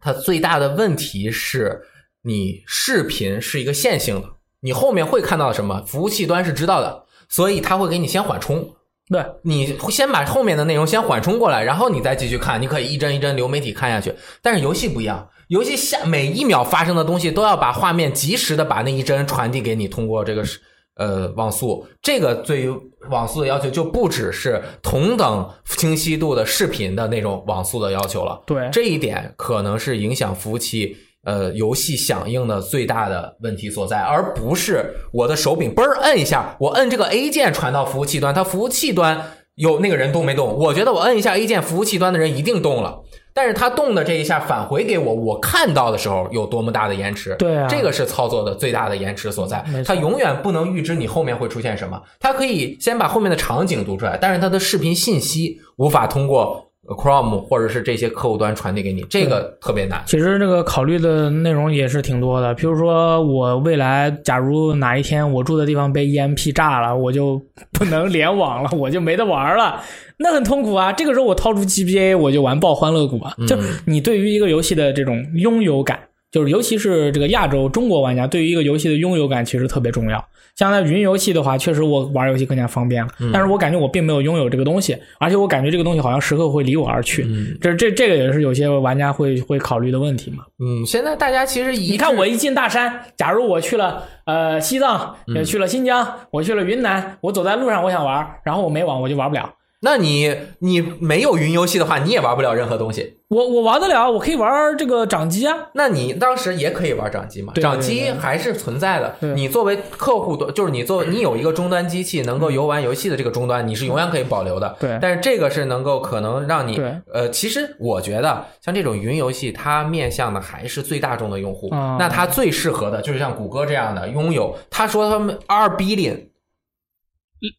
[0.00, 1.80] 它最大的问题是
[2.22, 4.28] 你视频是一个线性的，
[4.62, 8.74] 你后面会看到什么，服务器端是知道的，所以它会给你先缓冲。
[9.10, 14.14] 对，你先把后面的内容先缓冲过来，然后你再继续看，你可以一帧一帧流媒体看下去。
[14.42, 20.60] 但是游戏不一样，游戏下每一秒发生的东西都要把画面及时的把那一帧传递给你，通过这个是
[20.96, 21.86] 呃网速。
[22.02, 22.70] 这个对于
[23.08, 28.42] 网速的要求就不只是同等清晰度的视频的那种网速的要求了。
[28.46, 39.22] 对这一点可能是影响服务器呃游戏响应的最大的问题所在，而不是我的手柄嘣儿摁一下，我摁这个 A 键传到服务器端，它服务器端
[39.56, 40.54] 有那个人动没动？
[40.56, 43.00] 我觉得我摁一下 A 键，服务器端的人一定动了。
[43.34, 47.36] 但是他动的这一下返回给我，我看到的时候有多么大的延迟？
[47.38, 49.80] 对啊这个是操作的最大的延迟所在没。
[49.80, 60.02] 错它永远不能预知你后面会出现什么，它可以先把后面的场景读出来，但是它的视频信息无法通过 Chrome 或者是这些客户端传递给你，这个特别难。
[60.06, 67.40] 其实这个考虑的内容也是挺多的，比如说我未来假如哪一天我住的地方被 EMP 炸了，我就
[67.72, 69.80] 不能联网了，我就没得玩了，
[70.16, 70.92] 那很痛苦啊。
[70.92, 75.98] 这个时候我掏出 GBA 我就玩爆欢乐谷啊，就你对于一个游戏的这种拥有感。
[76.30, 80.24] 就是尤其是这个亚洲中国玩家对于一个游戏的拥有感其实特别重要。
[80.56, 87.24] 像在云游戏的话，确实我玩游戏更加方便了，但是我感觉我并没有拥有这个东西，而且我感觉这个东西好像时刻会离我而去。
[87.60, 90.42] 这这这个也是有些玩家会会考虑的问题嘛。
[90.58, 99.48] 嗯，现在大家其实一你看我一进大山，假如我去了呃西藏，也去了新疆，我去了云南，我走在路上我想玩，然后我没网我就玩不了。
[99.80, 103.14] 那你你没有云游戏的话，你也玩不了任何东西。
[103.28, 105.54] 我我玩得了，我可以玩这个掌机啊。
[105.74, 107.52] 那你当时也可以玩掌机嘛？
[107.52, 109.14] 对对掌机还是存在的。
[109.34, 114.74] 你作为客户端，就是你作为你有一个终端机器能够游玩游戏的这个终端，你是永远可以保留的。
[114.80, 116.80] 对但是这个是能够可能让你
[117.12, 121.68] 呃，其实我觉得像这种云游戏，它面向的还是最大众的用户。
[121.68, 126.18] 啊那它最适合的就是像谷歌这样的拥有，他说他们二 billion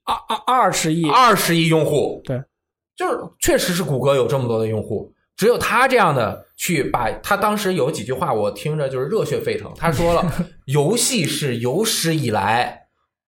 [0.03, 2.41] 二二二十亿，二十亿用户，对，
[2.95, 9.71] 就是确实是谷歌有这么多的用户，只有他这样的去把他当时有几句话我听着就是热血沸腾。
[9.77, 10.33] 他说了，
[10.65, 12.87] 游戏是有史以来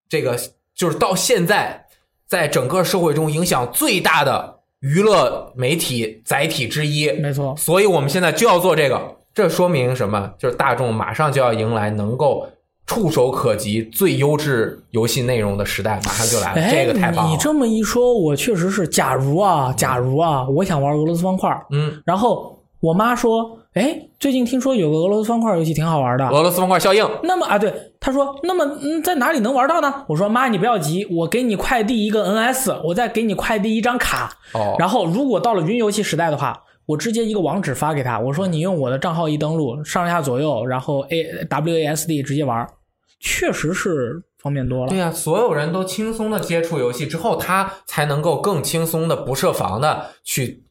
[0.10, 0.38] 这个
[0.76, 1.86] 就是到现在
[2.28, 7.56] 在整个社会中影响最大的娱乐媒体载体之一，没错。
[7.56, 9.18] 所以我们现在就要做这个。
[9.34, 10.34] 这说明什么？
[10.38, 12.46] 就是大众马上就要迎来能够。
[12.86, 17.32] 触手可及最优质游戏内容的时代马上就来了，哎，这个太棒了。
[17.32, 34.30] 你这么一说，我确实是，假如啊，假如啊，我想玩俄罗斯方块，嗯，然后我妈说，哎，最近听说有个俄罗斯方块游戏挺好玩的，俄罗斯方块效应，那么啊，对，她说：“那么嗯，在哪里能玩到呢？”我说：“妈，你不要急，我给你快递一个 NS，我再给你快递一张卡。
[34.54, 42.68] 哦，然后如果到了云游戏时代的话，我直接一个网址发给他，我说你用我的账号一登录，上下左右，然后 A WASD 直接玩，
[43.20, 44.98] 确实是方便多了对。
[44.98, 50.66] 呀、所有人都轻松的接触游戏之后，他才能够更轻松的、不设防的去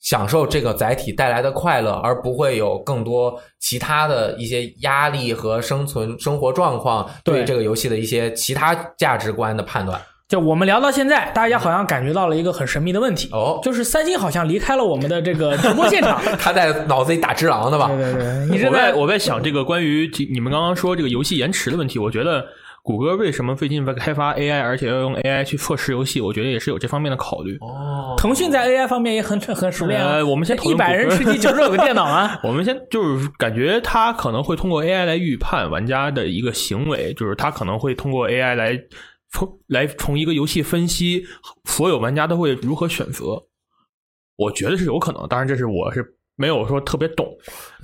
[0.00, 10.00] 享受这个载体带来的快乐，而不会有更多其他的一些压力和生存生活状况对对这个游戏的一些其他价值观的判断。
[10.28, 16.20] 就我们聊到现在，大家好像感觉到了一个很神秘的问题，哦，就是三星好像离开了我们的这个直播现场。
[16.36, 17.86] 他在脑子里打只狼的吧？
[17.86, 22.44] 对对对，你这我在我在想这个关于这你们刚刚说这个游戏延迟的问题，我觉得
[22.82, 27.56] 谷歌为什么最近在开发 AI，而且要用 AI 去测试游戏，我觉得也是有这方面的考虑。
[27.60, 30.14] 哦，腾讯在 AI 方面也很很熟练啊。
[30.14, 32.36] 呃我们先讨一百人吃鸡九十九个电脑啊。
[32.42, 38.76] 我们先就是感觉它可能会通过 AI 来预判玩家的一个行为，就是它可能会通过 AI 来
[39.32, 41.24] 从来从一个游戏分析
[41.64, 43.42] 所有玩家都会如何选择。
[44.36, 46.04] 我觉得是有可能，当然这是我是
[46.36, 47.26] 没有说特别懂。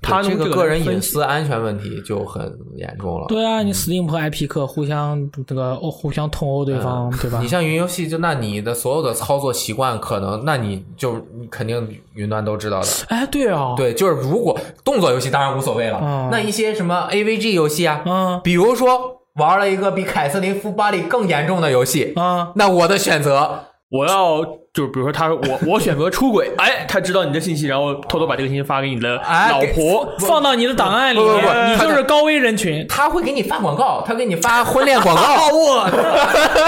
[0.02, 2.42] 他这个个人隐私安全问题就很
[2.76, 3.26] 严重了。
[3.28, 7.48] 对啊，你 Steam 和 IP 客互相这个哦互相通殴对方，对吧你？
[7.48, 12.88] 像云游戏，就那你的所有的操作习惯，可能那你就你肯定云端都知道的。
[13.08, 24.40] 哎，对啊，，对，就是如果动作游戏当然无所谓了，嗯那一些什么 AVG 游戏啊，嗯比如说玩了一个比凯瑟琳夫巴里更严重的游戏，啊，那我的选择我要
[24.74, 30.10] 就是比如说他说我我选择出轨， 哎，他知道你的信息，然后偷偷把这个信息发给你的哎老婆。
[30.20, 35.90] 放到你的档案里不不不面，你就是高危人群，他会给你发广告，他给你发婚恋广告， 我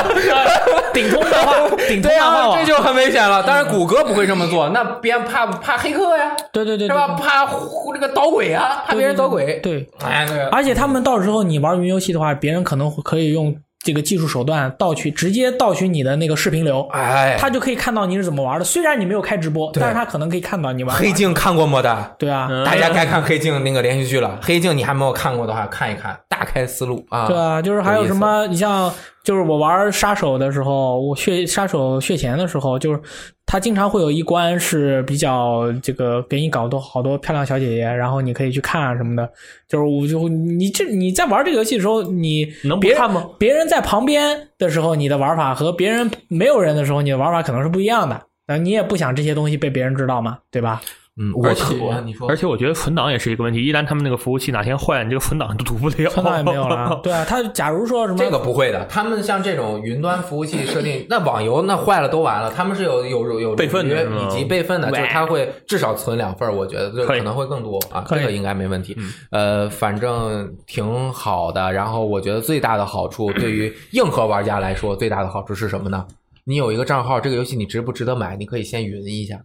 [0.93, 1.55] 顶通漫画，
[1.89, 3.43] 顶通对啊，漫画网这就很危险了。
[3.43, 7.07] 当然，谷歌不会这么做，那别人怕怕黑客呀，对对对，是吧？
[7.17, 7.47] 对怕
[7.95, 9.61] 这个捣鬼啊，怕别人捣鬼。
[9.63, 13.55] 对，哎，对，而且他们到时候你玩云游戏的话，别人可能会可以用
[13.85, 18.65] 这个技术手段盗取，直接盗取你的那个视频流，哎，他就可以看到你是怎么玩的。
[18.65, 20.97] 虽然你没有开直播，但是他可能可以看到你玩。
[20.97, 22.15] 黑，镜看过没的？
[22.19, 24.39] 对啊，嗯大家该看黑镜那个连续剧了。
[24.43, 27.29] 黑镜你还没有看过的话，看一看，大开思路啊。
[27.29, 28.47] 对啊，就是还有什么？
[28.47, 28.91] 你像
[29.25, 33.01] 就是我玩杀手的时候，我血杀手血钱的时候，就是
[33.47, 39.29] 他经常会有一关是比较这个给你搞多好多漂亮小姐姐，然后你可以去看啊什么的。
[39.67, 43.27] 就是我就你这你在玩这个游戏的时候，你能别看吗？
[43.39, 48.21] 别人在旁边的时候，你的玩法和别人没有人的时候，你的玩法可能是不一样的。
[48.47, 50.83] 那你也不想这些东西被别人知道嘛，对吧？
[51.17, 56.11] 嗯，我而且特我你说而且我觉得存档也是一个问题，一旦他们那个服务器哪天坏了，你这个存档都读不了。
[56.11, 56.99] 存档也没有了。
[57.05, 68.97] 对啊，他假如说什么这个不会的，他们像这种云端服务器设定，那网游那坏了都完了，他们是有有有有备份的以及备份的，就是他会至少存两份儿，我觉得就可能会更多啊，这个应该没问题。
[69.31, 71.73] 呃，反正挺好的。
[71.73, 76.05] 然后我觉得最大的好处，对于硬核玩家来说，最大的好处是什么呢？
[76.45, 79.41] 你有一个账号，这个游戏你值不值得买，你可以先云一下，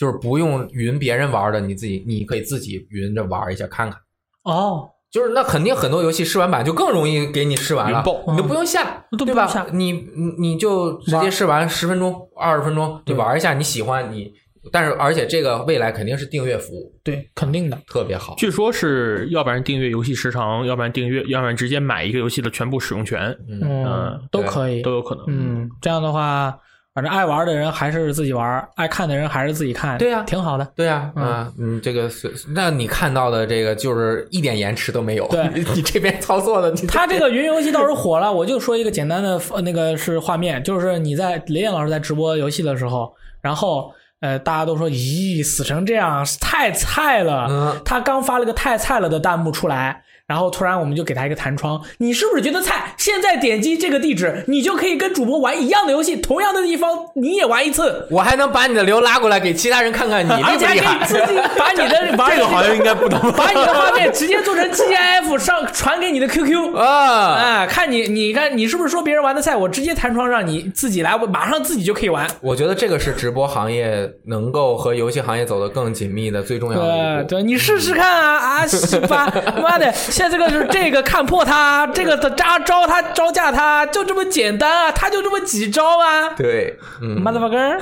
[0.00, 4.00] 就是不用云别人玩的，你自己你可以自己云着玩一下看看。
[4.44, 9.66] 哦，就是那肯定很多游戏试玩版就更容易给你试完了你就不用下，对吧？
[9.74, 14.32] 你你你就直接试完十分钟、二十分钟，你玩一下，你喜欢你，
[14.72, 17.78] 但是而且这个未来肯定是订阅服务，对，肯定的。
[17.86, 18.34] 特别好。
[18.38, 24.94] 据说是要不然订阅游戏时长，要不然订阅，要不然直接买一个游戏的全部使用权，嗯，都可以都。
[24.94, 25.26] 有可能。
[25.28, 26.58] 嗯，这样的话，
[27.00, 29.96] 反正爱玩的人还是自己玩，爱看的人还是自己看。
[29.96, 30.68] 对呀挺好的。
[30.76, 43.90] 对呀，嗯啊，嗯，这个是，那你看到的这个就是一点延迟都没有，对你你这边操作的，你他这个云游戏倒是火了，我就说一个简单的呃那个是画面，就是你在雷电老师在直播游戏的时候，然后
[44.20, 50.02] 呃大家都说咦死成这样太菜了，嗯他刚发了个太菜了的弹幕出来。
[50.30, 52.94] 然后突然我们就给他一个弹窗，你是不是觉得菜？
[52.96, 61.06] 现在点击这个地址，你就可以跟主播玩一样的游戏，同样的地方你也玩一次，我还能把你的流拉过来给其他人看看你厉而且还可以不厉害。
[61.06, 66.76] 自己把你的玩这个好像应该不能把你的画面直接做成 GIF 上传给你的 QQ。
[66.76, 69.56] 啊，哎，看你，你看你是不是说别人玩的菜？
[69.56, 72.24] 我直接弹窗让你自己来，我马上自己就可以玩。
[72.40, 77.28] 我觉得这个是直播行业能够和游戏行业走得更紧密的最重要的一步。
[77.28, 78.66] 对对，你试试看啊啊！
[78.68, 79.26] 是吧？
[79.60, 86.28] 妈的，现在这个是这个看破他，这个的扎招他招架他，就这么简单啊，他就这么几招啊。
[86.36, 87.78] 对，嗯，motherfucker，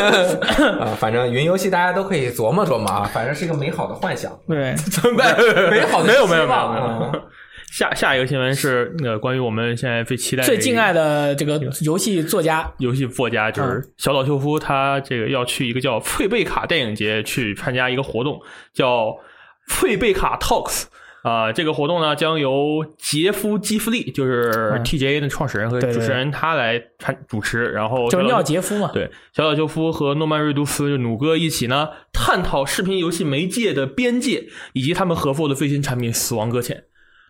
[0.80, 5.36] 啊，反正云游戏大家都可以琢磨琢磨啊，反正是一个美好的幻想，对，存在
[5.70, 7.10] 美好的没有没有希望没有没有。
[7.10, 7.12] 啊。
[7.70, 12.22] 下下一个新闻是那个关于我们现在最期待的最敬爱的的这个游戏。
[12.22, 18.40] 作家，游戏作家，就是小岛秀夫，他这个要去一个叫翠贝卡电影节去参加一个活动，
[18.72, 19.14] 叫
[19.68, 20.84] 翠贝卡 Talks。
[21.26, 28.90] 啊、这个活动呢将由杰夫·基弗利，就是嗯 TGA 的创始人和主持人，他来参主持，然后就是小尿杰夫嘛。
[28.94, 36.76] 对，小岛秀夫和诺曼瑞杜斯就努哥一起呢，探讨视频游戏媒介的边界，以及他们合作的最新产品《死亡搁浅》。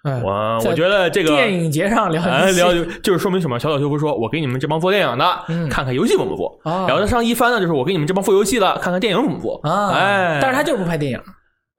[0.05, 2.73] 嗯，我我觉得这个电影节上聊哎，聊
[3.03, 3.59] 就是说明什么？
[3.59, 6.61] 小岛秀夫说：“我给你们这帮做电影的，嗯看看游戏怎么做。
[6.65, 9.59] 啊然后他上一番呢，就是我给你们这帮做游戏的，看看电影怎么做。
[9.63, 11.21] 啊，哎，但是他就是不拍电影。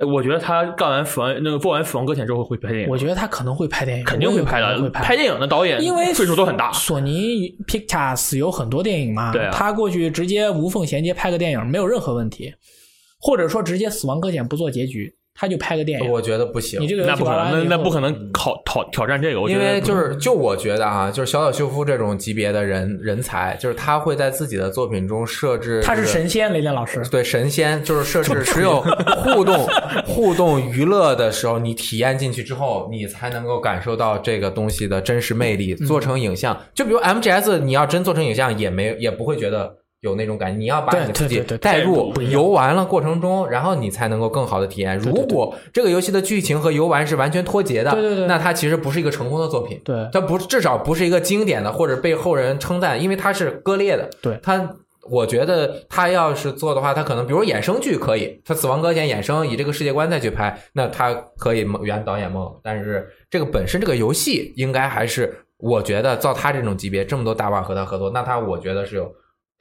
[0.05, 4.79] 我觉得他干完死亡那个做完死亡搁浅之后会拍电影，我觉得他可能会拍电影，肯定会拍的。
[4.79, 5.15] 会拍。
[5.15, 12.53] 电影的导演因为岁数都很大，索尼 Pictures 有很多电影嘛，对啊他过去直接无缝衔接拍个电影没有任何问题，
[13.19, 16.11] 或者说直接死亡搁浅不做结局，他就拍个电影。
[16.11, 16.88] 我觉得不行你。
[16.88, 19.39] 这个那不可能，那那不可能考挑挑战这个。
[19.39, 27.01] 我觉因为就是就我觉得啊，就是小岛秀夫这种级别的人人才，就是他会在自己的作品中设置、他是神仙，雷电老师。
[27.11, 29.67] 对神仙，就是设 置只有互动、
[30.05, 35.75] 互动娱乐的时候，你体验进去之后，你才能够感受到这个东西的真实魅力。
[35.79, 39.77] 嗯做成影像，就比如 MGS，你要真做成影像，也没也不会觉得。
[40.01, 44.97] 有那种感觉，你要把自己带入游玩了过程中，然后你才能够更好的体验。
[44.97, 49.81] 如果这个游戏的剧情和游玩是完全脱节的，对对对那它其实不是一个成功的作品。
[49.83, 54.09] 对它不至少不是一个经典的，或者被后人称赞，因为它是割裂的。
[54.21, 54.75] 对它，
[55.09, 62.53] 我觉得他要是做的话，他可能比如衍生剧可以，他《死亡搁浅》衍生以这个世界观再去拍，那他可以圆导演梦。
[62.61, 69.09] 但是这个本身这个游戏应该还是，我觉得照他这种级别，这么多大腕和他合作，那他我觉得是有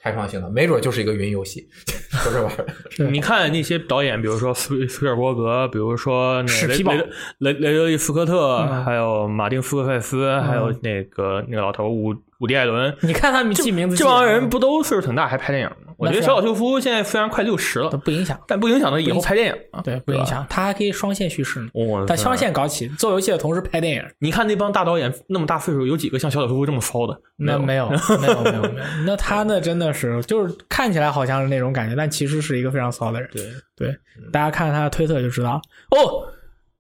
[0.00, 1.68] 开创性的，没准就是一个云游戏，
[2.10, 3.10] 说这玩意儿。
[3.10, 7.02] 你看那些导演，比如说斯斯皮尔伯格，比如说那个雷史皮堡雷
[7.38, 8.84] 雷雷德利·斯科特，嗯。
[8.84, 15.92] 还有马丁·斯科塞斯，还有那个那个老头伍伍迪·艾伦，你看他们记名字记这得，帮人不都岁数挺大还拍电影吗？
[15.96, 19.80] 我觉得小岛秀夫现在虽然快六十了都，不影响，但不影响他以后拍电影啊。
[19.82, 21.68] 对，不影响，他还可以双线叙事呢。
[21.72, 27.18] 我但双线搞起，做游戏的同时拍电影，你看那帮大导演那么大岁数，有几个像小岛秀夫这么骚的？
[27.36, 27.88] 那没有，
[28.20, 28.86] 没有，没有，没有。
[29.06, 33.30] 那他那真的是，就是看起来好像是那种感觉，但其实是一个非常骚的人。
[33.32, 33.42] 对，
[33.74, 33.96] 对，
[34.30, 35.60] 大家看看他的推特就知道
[35.90, 36.28] 哦。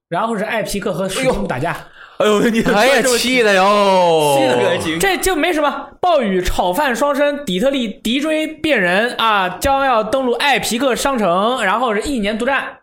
[0.08, 1.76] 然后是艾皮克和史蒂姆打架，
[2.18, 4.36] 哎呦，你哎呀，气的哟！
[4.38, 4.98] 气得可劲。
[4.98, 5.90] 这就没什么。
[6.00, 12.78] 暴雨炒饭双生，底特律敌追变人啊，将要登陆艾皮克商城，然后是一年独占。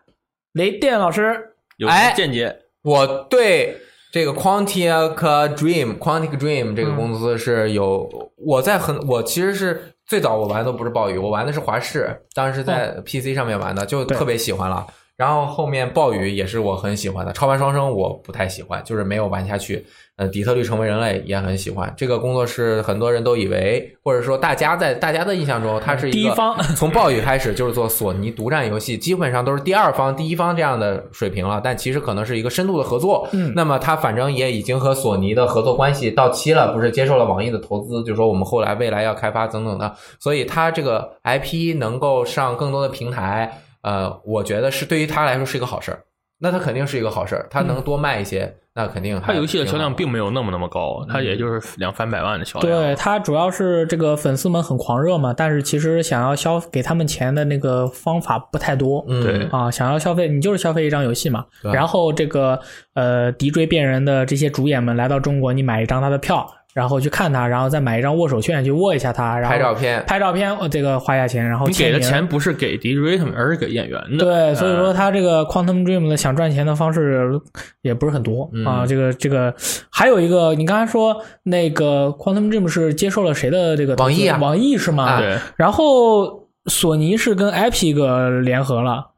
[0.52, 1.36] 雷电老师，
[1.78, 3.76] 有哎见解，我对
[4.12, 5.16] 这个 Quantic
[5.56, 14.86] Dream Quantic Dream 这个公司是有，我在很我其实是最早我玩的都不是暴雨，我玩的是华视，当时在 PC 上面玩的，就特别喜欢了。
[15.16, 19.84] 然后后面暴雨也是我很喜欢的，超凡双生我不太喜欢，就是没有玩下去。
[20.16, 21.92] 呃，底特律成为人类也很喜欢。
[21.96, 26.34] 这个工作室很多人都以为，或者说大家在大家的印象中，它是一个
[26.76, 31.60] 从暴雨开始就是做索尼独占游戏，基本上都是第二方、第一方这样的水平了。
[31.62, 33.28] 但其实可能是一个深度的合作。
[33.32, 39.92] 嗯那么它反正也已经和索尼的合作关系到期了，不是接受了网易的投资，就是说我们后来未来要开发等等的。
[40.20, 46.00] 所以它这个 IP 能够上更多的平台，呃，我觉得是对于他来说是一个好事儿。
[46.40, 52.66] 那他肯定是一个好事儿，它能多卖一些，那肯定还他游戏的销量并没有那么那么高，他也就是两三百万的销量。
[52.66, 59.02] 对他主要是这个粉丝们很狂热嘛，但是其实想要消给他们钱的那个方法不太多。
[59.08, 61.46] 嗯对啊，想要消费，你就是消费一张游戏嘛。
[61.62, 62.60] 然后这个
[62.94, 72.76] 呃，敌追变人的这些主演们来到中国，你买一张他的票，然后去看他，然后再买一张握手券去握一下他，然后拍照片，拍照片，呃这个花下钱，然后你给的钱不是给
[73.24, 74.18] 们，而是给演员的。
[74.18, 77.40] 对，所以说呃他这个 Quantum Dream 的想赚钱的方式
[77.82, 78.84] 也不是很多、嗯啊。
[78.84, 79.54] 这个这个
[79.88, 85.04] 还有一个，你刚才说那个 Quantum Dream 是接受了谁的这个网易啊网易是吗？
[85.04, 89.12] 啊对然后索尼是跟 Epic 联合了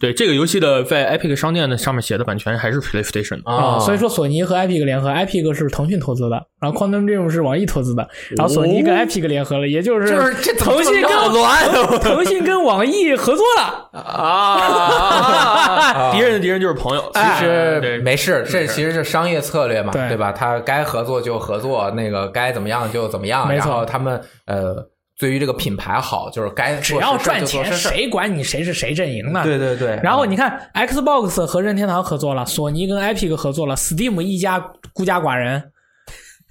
[0.00, 3.50] 对，这个游戏的在 Epic 商店的上面写的版权还是 PlayStation 的。
[3.50, 11.68] 啊，所以说索尼和 Epic 联合，Epic 是腾讯投资的，然后 Quantum Dream 是网易投资的，然后索尼跟 Epic 联合了，也就是就是这腾讯跟乱
[12.00, 13.90] 腾讯跟网易合作了。
[14.00, 17.02] 啊，敌人的敌人就是朋友。
[17.14, 20.30] 其哎实对没事，这其实是商业策略嘛，对对吧？
[20.30, 23.48] 他该合作就合作，那个该怎么样就怎么样。
[23.48, 24.76] 没错然后他们呃，
[25.18, 27.72] 对于这个品牌好，就是该只要赚钱。
[27.72, 29.42] 谁管你谁是谁阵营呢？
[29.42, 29.98] 对对对。
[30.02, 35.72] 然后你看，Xbox 和任天堂合作了，索尼跟 Epic 合作了，Steam 一家孤家寡人，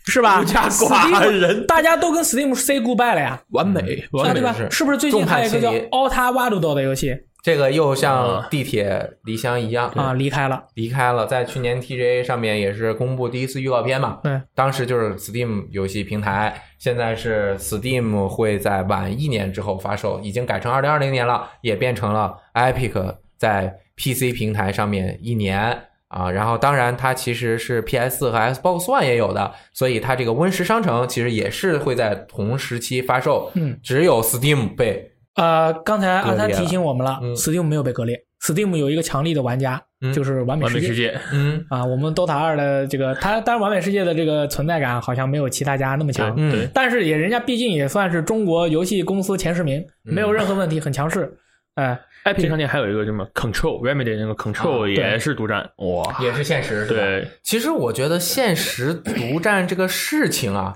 [0.05, 0.39] 是吧？
[0.39, 3.79] 孤家寡人大家都跟 Steam say goodbye 了呀，完美，
[4.11, 4.51] 啊对吧？
[4.51, 10.65] 完美是是不是最近还有一个叫众叛亲离 Alta Waludo 的游戏这个又像啊地铁离乡一样啊离开了？
[10.73, 14.19] 离开了，在去年 TGA 上面也是公布第一次预告片嘛。
[14.21, 26.29] 对，当时就是 Steam 游戏平台，现在是 Steam 会在晚一年之后发售，已经改成二零二零年了，也变成了 Epic 在 PC 平台上面一年啊。
[26.29, 33.49] 然后当然它其实是 PS 和 Xbox One 也有的，所以它这个 Win 十商城其实也是会在同时期发售。
[33.53, 40.79] 嗯，只有 Steam 被呃，刚才阿三提醒我们了嗯，Steam 没有被割裂，Steam 有一个强力的玩家，嗯就是完美世界。
[40.79, 51.31] 完美世界，嗯啊，我们 DOTA 二的这个，它当然完美世界的这个存在感好像没有其他家那么强，嗯对，但是也人家毕竟也算是中国游戏公司前十名，嗯没有任何问题，很强势。
[51.75, 56.87] 哎，Epic 商店还有一个什么 Control Remedy 那个 Control 啊也是独占，哇，也是现实。
[56.87, 60.73] 是吧对，其实我觉得现实独占这个事情啊，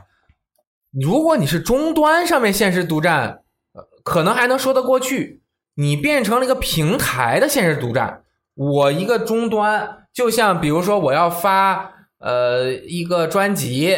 [0.91, 3.40] 如果你是终端上面现实独占，呃
[4.03, 5.41] 可能还能说得过去。
[5.75, 8.23] 你变成了一个平台的现实独占，
[8.55, 13.95] 我一个终端，就像比如说我要发呃一个专辑，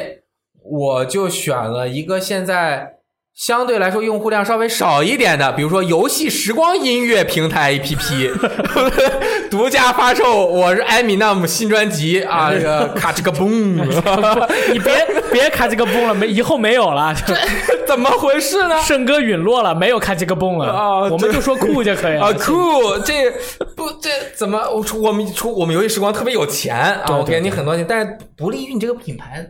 [0.63, 2.97] 我就选了一个现在
[3.33, 8.31] 相对来说用户量稍微少一点的，比如说游戏时光音乐平台 APP
[9.53, 13.45] 独家发售，我是艾米纳姆新专辑啊， 这个卡这个嘣，
[14.71, 17.35] 你别别卡这个崩了，没以后没有了，这
[17.85, 18.75] 怎么回事呢？
[18.81, 22.25] 圣歌陨落了，没有卡这个崩了，啊我们就说酷就可以了。
[22.25, 22.97] 啊，酷！
[23.05, 23.29] 这
[23.75, 24.59] 不这怎么？
[24.73, 29.45] 我出我们出我们游戏时光特别有钱啊，我给对你很多钱，但是不利于你这个品牌，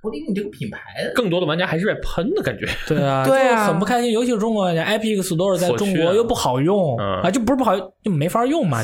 [0.00, 0.80] 不利于你这个品牌。
[1.14, 2.66] 更多的玩家还是在喷的感觉。
[2.86, 4.12] 对啊，对很不开心。
[4.12, 8.82] 尤其是中国玩家，Epic Store 在中国又不好用嗯啊，就不是不好用，就没法用嘛，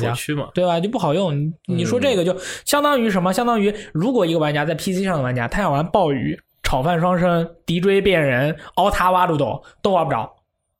[0.53, 0.79] 对吧？
[0.79, 1.37] 就不好用。
[1.37, 2.35] 你你说这个就
[2.65, 3.33] 相当于什么？
[3.33, 10.29] 相当于如果一个玩家在 PC 上的玩家，他想玩暴雨、炒饭双生、敌追变人、奥塔瓦鲁斗都玩不着，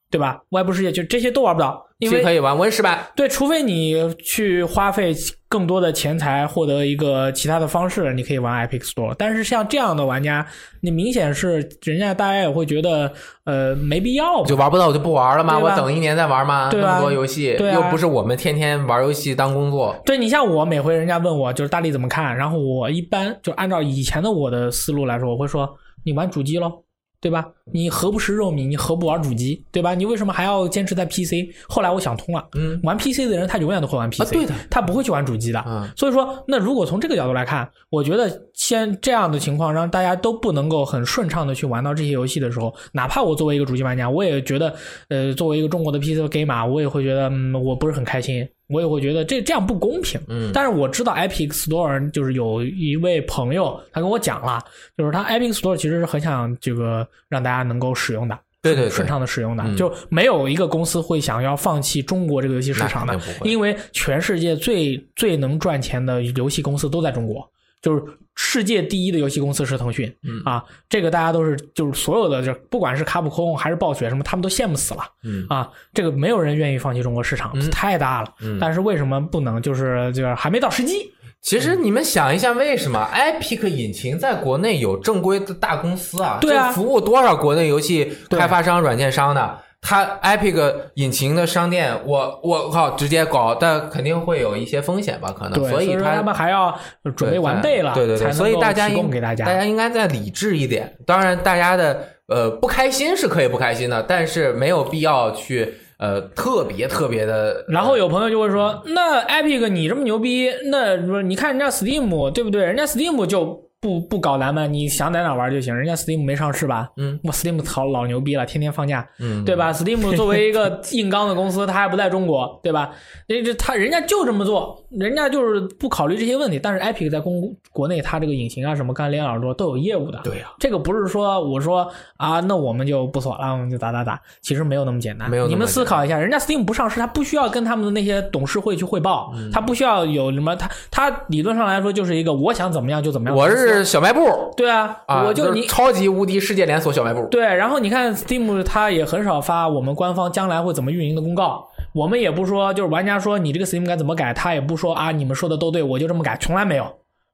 [0.10, 0.42] 对吧？
[0.50, 5.14] 外部世界就这些都玩不着，因为可以玩 Win 十版，对，除非你去花费
[5.48, 9.16] 更多的钱财获得一个其他的方式，你可以玩 Epic Store。
[9.18, 10.46] 但是像这样的玩家，
[10.82, 13.14] 你明显是人家大家也会觉得，
[13.46, 15.58] 呃，没必要就玩不到我就不玩了吗？
[15.58, 16.70] 我等一年再玩吗？
[16.70, 19.96] 对那么多游戏，对啊又不是我们天天玩游戏当工作。
[20.06, 25.70] 对你像我，每回人家问我就是大力怎么看，然后我一般就按照以前的我的思路来说，我会说
[26.04, 26.84] 你玩主机咯，
[27.26, 27.44] 对吧？
[27.72, 28.68] 你何不食肉糜？
[28.68, 29.64] 你何不玩主机？
[29.72, 29.96] 对吧？
[29.96, 31.50] 你为什么还要坚持在 PC？
[31.68, 35.64] 后来我想通了，嗯玩 PC 的人他永远都会玩 PC，、对的他不会去玩主机的。
[35.66, 44.74] 嗯所以说，那如果从这个角度来看，我觉得先这样的情况让大家都不能够很顺畅的去玩到这些游戏的时候，哪怕我作为一个主机玩家，我也觉得，
[45.10, 50.20] 呃，作为一个中国的 PC gamer，我也会觉得，嗯，我不是很开心，我也会觉得这这样不公平。
[50.28, 54.64] 嗯但是我知道 Epic Store 就是有一位朋友，他跟我讲了，
[54.98, 58.40] 就是他 Epic Store 其实是很想这个让大家能够使用的。
[58.62, 67.48] 对对对顺畅的使用的，嗯就没有一个公司会想要放弃中国这个游戏市场的因为全世界最最能赚钱的游戏公司都在中国，
[67.86, 81.12] 就是世界第一的游戏公司是腾讯，嗯啊，这个大家都是就是所有的就不管是卡普空还是暴雪什么，他们都羡慕死了，嗯啊，这个没有人愿意放弃中国市场，嗯太大了，嗯但是为什么不能就是就是还没到时机？
[81.42, 86.40] 其实你们想一下，为什么 Epic 引擎在国内有正规的大公司啊？
[86.42, 89.60] 对啊服务多少国内游戏开发商、软件商的？
[89.88, 95.32] 它 Epic 引擎的商店，我我靠，直接搞，但肯定会有一些风险吧？
[95.32, 96.76] 可能，所以他们还要
[97.16, 100.92] 准备完备了，对对对，所以大家大家，应该再理智一点。
[101.06, 107.64] 当然，大家的呃不开心是可以不开心的，但是没有必要去呃特别特别的。
[107.68, 112.64] 然后有朋友就会说：“那 Epic 你这么牛逼，那你看人家 Steam 对不对？
[112.66, 115.76] 人家 Steam 就不不搞咱们，你想在哪玩就行。
[115.76, 116.90] 人家 Steam 没上市吧？
[116.98, 122.90] 嗯，我 Steam 操老牛逼了，天天放假，嗯，对吧？Steam 作为一个硬刚的公司，它还不在中国，对吧？
[123.28, 126.58] 那这他人家就这么做，人家就是不考虑这些问题。
[126.58, 130.20] 但是 Epic 在公国内，它这个引擎啊什么，刚才连耳朵都有业务的。
[130.24, 135.30] 对呀这个不是说我说啊，那我们就不锁了，我们就打打打，其实没有那么简单。
[135.30, 143.38] 没有你们思考一下，人家 Steam 不上市，它不需要跟他们的那些董事会去汇报，嗯它不需要有什么，它它理论上来说就是一个我想怎么样就怎么样。
[143.38, 147.28] 我是小卖部对啊，啊，我就你是超级无敌世界连锁小卖部。
[147.32, 156.86] 对，然后你看 Steam 它也很少发我们官方将来会怎么运营的公告，我们也不说，就是玩家说你这个 Steam 该怎么改，他也不说啊，你们说的都对，我就这么改，从来没有，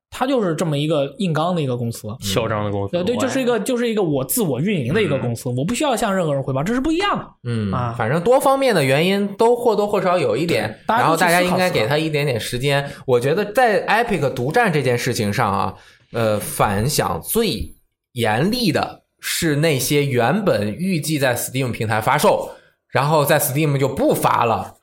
[0.10, 2.08] 他就是这么一个硬刚的一个公司。
[2.20, 7.26] 嚣张的公司，对对，就是一个就是一个我自我运营的一个公司，我不需要向任何人汇报，这是不一样的。
[7.44, 12.90] 嗯啊反正多方面的原因都或多或少有一点，然后大家应该给他一点点时间。
[13.06, 15.74] 我觉得在 Epic 独占这件事情上啊，
[16.14, 17.74] 呃，反响最
[18.14, 22.52] 严厉的是那些原本预计在 Steam 平台发售，
[22.90, 24.76] 然后在 Steam 就不发了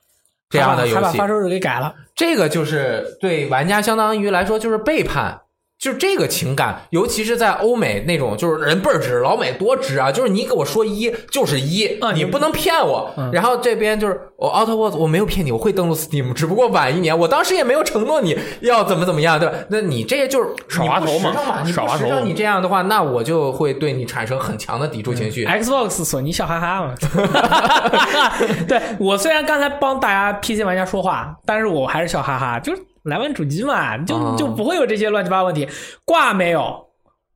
[0.49, 1.95] 这样的游戏还把还把发，售日给改了。
[2.15, 5.41] 这个就是对玩家相当于来说就是背叛。
[5.79, 10.11] 就这个情感，尤其是在欧美那种，就是人倍儿直，老美多直啊！
[10.11, 13.13] 就是你给我说一就是一，啊你你不能骗我。
[13.15, 19.55] 嗯然后这边就是我 Outer Worlds，我没有骗你，我会登录 Steam，只不过晚一年，我当时也没有承诺你要怎么怎么样，对吧？
[19.69, 25.45] 那你这些就是耍滑头嘛你不实诚，你不耍滑头你这样的话，那我就会对你产生很强的抵触情绪。
[25.45, 26.93] Xbox 索尼笑哈哈嘛。
[28.67, 35.67] 对我虽然刚才帮大家 PC 玩家说话，但是我还是笑哈哈，就是来玩主机嘛，就哦就不会有这些乱七八糟问题。
[36.05, 36.87] 挂没有，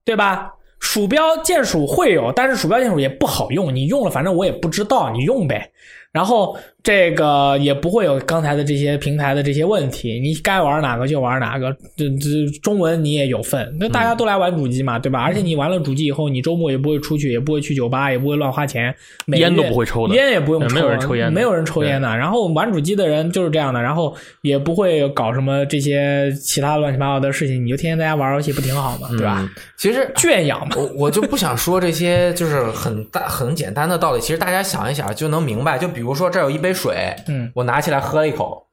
[0.05, 0.53] 对吧？
[0.79, 5.71] 鼠标键鼠会有，但是鼠标键鼠也不好用，你用了反正我也不知道，你用呗。
[6.13, 15.21] 然后这个也不会有刚才的这些平台的这些问题，你该玩哪个就玩哪个，这这中文你也有份，那大家都来玩主机嘛，对吧？
[15.21, 18.93] 而且你玩了主机以后，你周末也不会出去，也不会去酒吧，也不会乱花钱，
[19.27, 22.15] 烟都不会抽的烟也不用抽，嗯没有人抽烟的没有人抽烟的。
[22.15, 29.39] 然后玩主机的人就是这样的，然后也不会搞什么这些其他乱七八糟的事情，你就天天在家玩游戏，不挺好嘛，对吧？
[29.41, 29.49] 嗯
[29.83, 35.77] 其实圈养嘛，我我就不想说这些就是很大很简单的道理，其实大家想一想就能明白。
[35.77, 38.67] 就比如说这儿有一杯水，嗯，我拿起来喝了一口，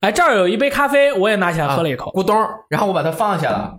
[0.00, 2.36] 哎，这儿有一杯咖啡，我也拿起来喝了一口，啊咕咚，
[2.68, 3.78] 然后我把它放下了。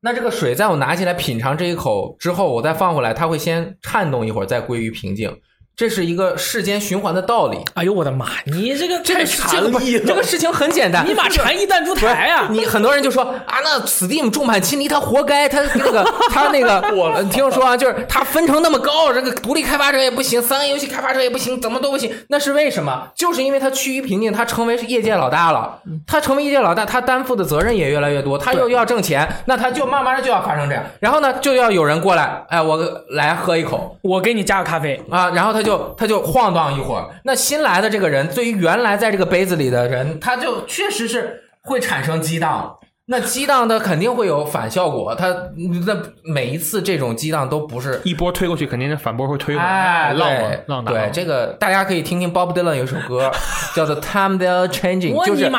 [0.00, 5.34] 那这个水在我拿起来品尝这一口之后，我再放回来，它会先颤动一会儿，再归于平静。
[5.76, 7.58] 这是一个世间循环的道理。
[7.74, 12.46] 哎呦我的妈，你这个这个禅意了这个事情很简单，你把禅意弹出台啊！
[12.50, 23.08] 你很多人就说啊，那 Steam 众叛亲离，他活该，他那个 他那个，我你听我说啊，就是他分成那么高，这个独立开发者也不行，三 A 游戏开发者也不行，怎么都不行，那是为什么？
[23.16, 32.78] 就是因为他趋于平静，他成为是业界老大了，他成为业界老大，他担负的责任也越来越多，他又要挣钱，那他就慢慢的就要发生这样，然后呢，就要有人过来，哎，我
[33.10, 37.08] 来喝一口，我给你加个咖啡，啊，然后他就他就晃荡一会儿。
[37.24, 42.78] 那新来的这个人，对于原来在这个杯子里的人，他就确实是会产生激荡。
[43.06, 45.28] 那激荡的肯定会有反效果，它
[45.86, 48.00] 那每一次这种激荡都不是。
[48.02, 50.28] 一波推过去，肯定是反波会推回来，哎，浪
[50.66, 50.92] 浪打。
[50.92, 53.30] 对，这个大家可以听听 Bob Dylan 有一首歌
[53.76, 55.50] 叫做《Time They're Changing 我》，就是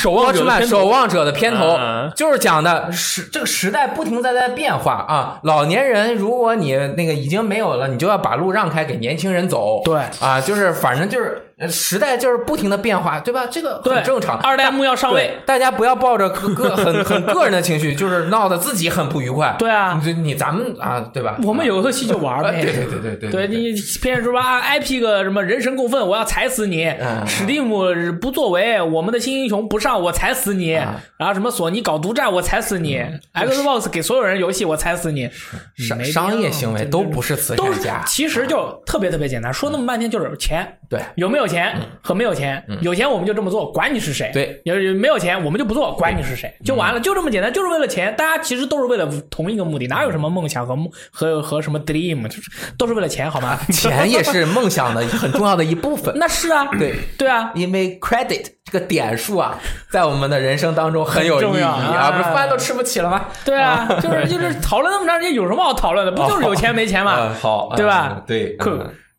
[0.00, 5.40] 守望者的 Watchman 片头守望者的片头嗯，就是讲的时这个时代不停在在变化啊。
[5.42, 9.82] 老年人，如果你那个已经没有了，你就要把路让开给年轻人走。
[9.84, 13.46] 对啊，就是反正就是呃时代就是不停的变化，对吧？
[13.50, 14.38] 这个对，很正常。
[14.38, 19.54] 二代目要上位，，大家不要抱着个个很很个人的情绪，就是闹得自己很不愉快。
[19.58, 21.38] 对啊你你咱们啊，对吧？
[21.42, 22.62] 我们有游戏就玩啊，呗。
[22.62, 26.84] 对对对对对对你偏说啊，IP 个什么人神共愤，我要踩死你！
[26.84, 27.84] 嗯史蒂姆
[28.20, 30.74] 不作为，我们的新英雄不上，我踩死你！
[30.74, 33.02] 啊然后什么索尼搞独占，我踩死你
[33.32, 35.30] ！Xbox 给所有人游戏，我踩死你！
[35.76, 48.14] 商商业行为都不是慈善家，其实就特别特别简单，说那么半天就是钱，对有没有钱和没有钱，有钱我们就这么做，管你是谁；对，有有没有钱我们就不做，管你是谁，就完了，就这么简单，就是为了钱。
[48.16, 53.58] 大家其实都是为了同一个目的，哪有什么梦想和梦和和什么 dream，就是都是为了钱，好吗？
[53.72, 56.12] 钱也是梦想的很重要的一部分。
[56.16, 59.58] 那是啊，对对啊，因为 credit 这个点数啊，
[59.90, 63.26] 在我们的人生当中很有意义很重要啊，啊不是饭都吃不起了吗？
[63.44, 66.12] 对啊，就是就是讨论那么长时间，有什么好讨论的？
[66.12, 67.16] 不就是有钱没钱吗？
[67.20, 68.70] 嗯，好，对吧嗯对，酷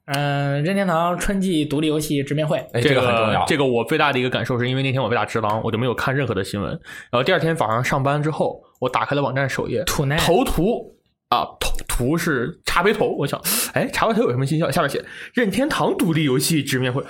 [0.05, 3.43] 嗯嗯，任天堂春季独立游戏直面会，哎，这个很重要。
[3.45, 6.69] 这个我最大的一个感受是因为那天我被打直狼，我就没有看任何的新闻。
[7.11, 10.95] 然后第二天早上上班之后，我打开了网站首页，头图
[11.29, 13.07] 啊，头图是茶杯头。
[13.17, 13.41] 我想，
[13.73, 14.73] 哎，茶杯头有什么新消息？
[14.73, 15.03] 下面写
[15.33, 17.03] 任天堂独立游戏直面会。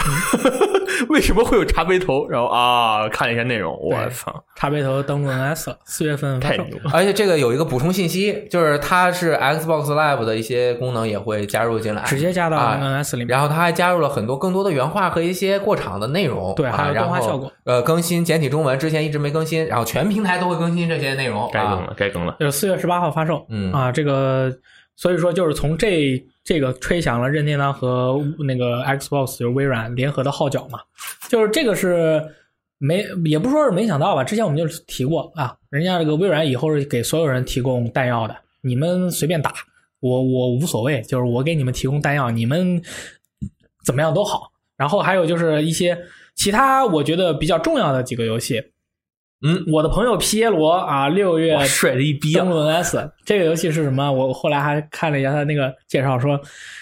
[1.08, 2.28] 为什么会有茶杯头？
[2.28, 6.38] 然后啊，看了一下内容，我操，茶杯头登陆 NS 了， 四月份。
[6.40, 6.90] 太牛了！
[6.92, 13.28] 而且这个有一个补充信息，就是它是 Xbox Live 的一些功能也会加入进来，直接加到啊 NS 里面。
[13.28, 17.50] 然后它还加入了很多更多的原画和一些过场的内容，啊对还有动画效果。
[17.64, 21.42] 呃，更新简体中文之前一直没更新，然后全平台都会更新这些内容。
[21.44, 22.36] 啊该更了，该更了。
[22.40, 24.52] 就是四月十八号发售，嗯啊，这个
[25.00, 30.78] 所以说就是从这这个吹响了任天堂和那个 Xbox 就是微软联合的号角嘛，
[31.30, 32.22] 就是这个是
[32.76, 39.54] 没也不说是没想到吧，之前我们就提过啊，人家这个微软以后是给所有人提供弹药的，你们随便打，
[40.00, 42.82] 我我无所谓，就是我给你们提供弹药，你们
[43.86, 44.52] 怎么样都好。
[44.76, 45.98] 然后还有就是一些
[46.34, 48.62] 其他我觉得比较重要的几个游戏，
[49.42, 52.50] 嗯，我的朋友皮耶罗啊，六月哇帅的一逼啊登！
[52.50, 54.12] 陆 NS 这个游戏是什么？
[54.12, 56.38] 我后来还看了一下他那个介绍，说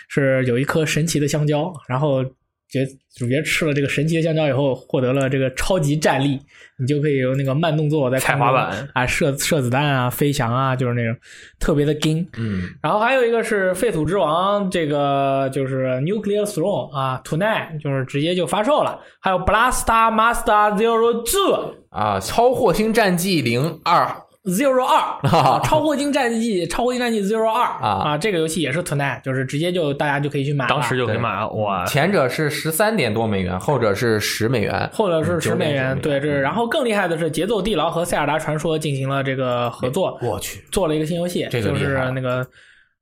[0.08, 2.24] 是有一颗神奇的香蕉，然后
[2.70, 6.38] 角主角吃了这个神奇的香蕉以后，获得了这个超级战力，
[6.78, 11.16] 你就可以用那个慢动作在踩滑板啊，射射子弹啊，飞翔啊，就是那种
[11.58, 12.28] 特别的精。
[12.36, 19.00] 嗯，然后还有一个是废土之王，这个就是 Nuclear Throne 啊，Tonight 就是直接就发售了。
[19.20, 24.14] 还有 Blaster Master Zero Two 啊，超火星战记零二
[24.48, 24.98] Zero 二
[25.30, 28.16] 啊，超合金战记超合金战记 Zero 二啊。
[28.16, 31.84] 这个游戏也是 Tonight，就是直接就大家就可以去买了，当时就可以买了，哇！
[31.84, 42.46] 前者是十三点多美元，后者是十美元，后者是嗯十美元，对，这是然后更厉害的是，节奏地牢和塞尔达传说进行了这个合作，我去，做了一个新游戏，这个就是那个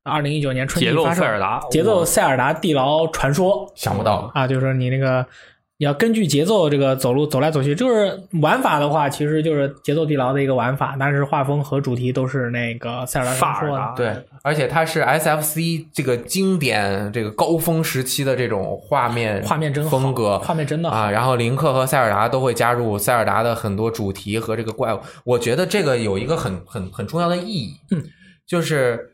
[0.03, 5.25] 二零一九年春节发售塞尔达，节奏塞尔达地牢传说想不到，啊，就是你那个
[5.79, 21.11] 你要根据节奏这个走路走来走去，就是玩法的话，其实就是节奏地牢的一个玩法，但是画风和主题都是那个塞尔达传说对，而且它是 SFC 这个经典这个高峰时期的这种画面画面真好风格，画面真的好啊。
[21.11, 28.03] 然后林克和塞尔达都会加入塞尔达的很多主题和这个怪物，我觉得这个有一个很很很重要的意义，嗯，
[28.47, 29.11] 就是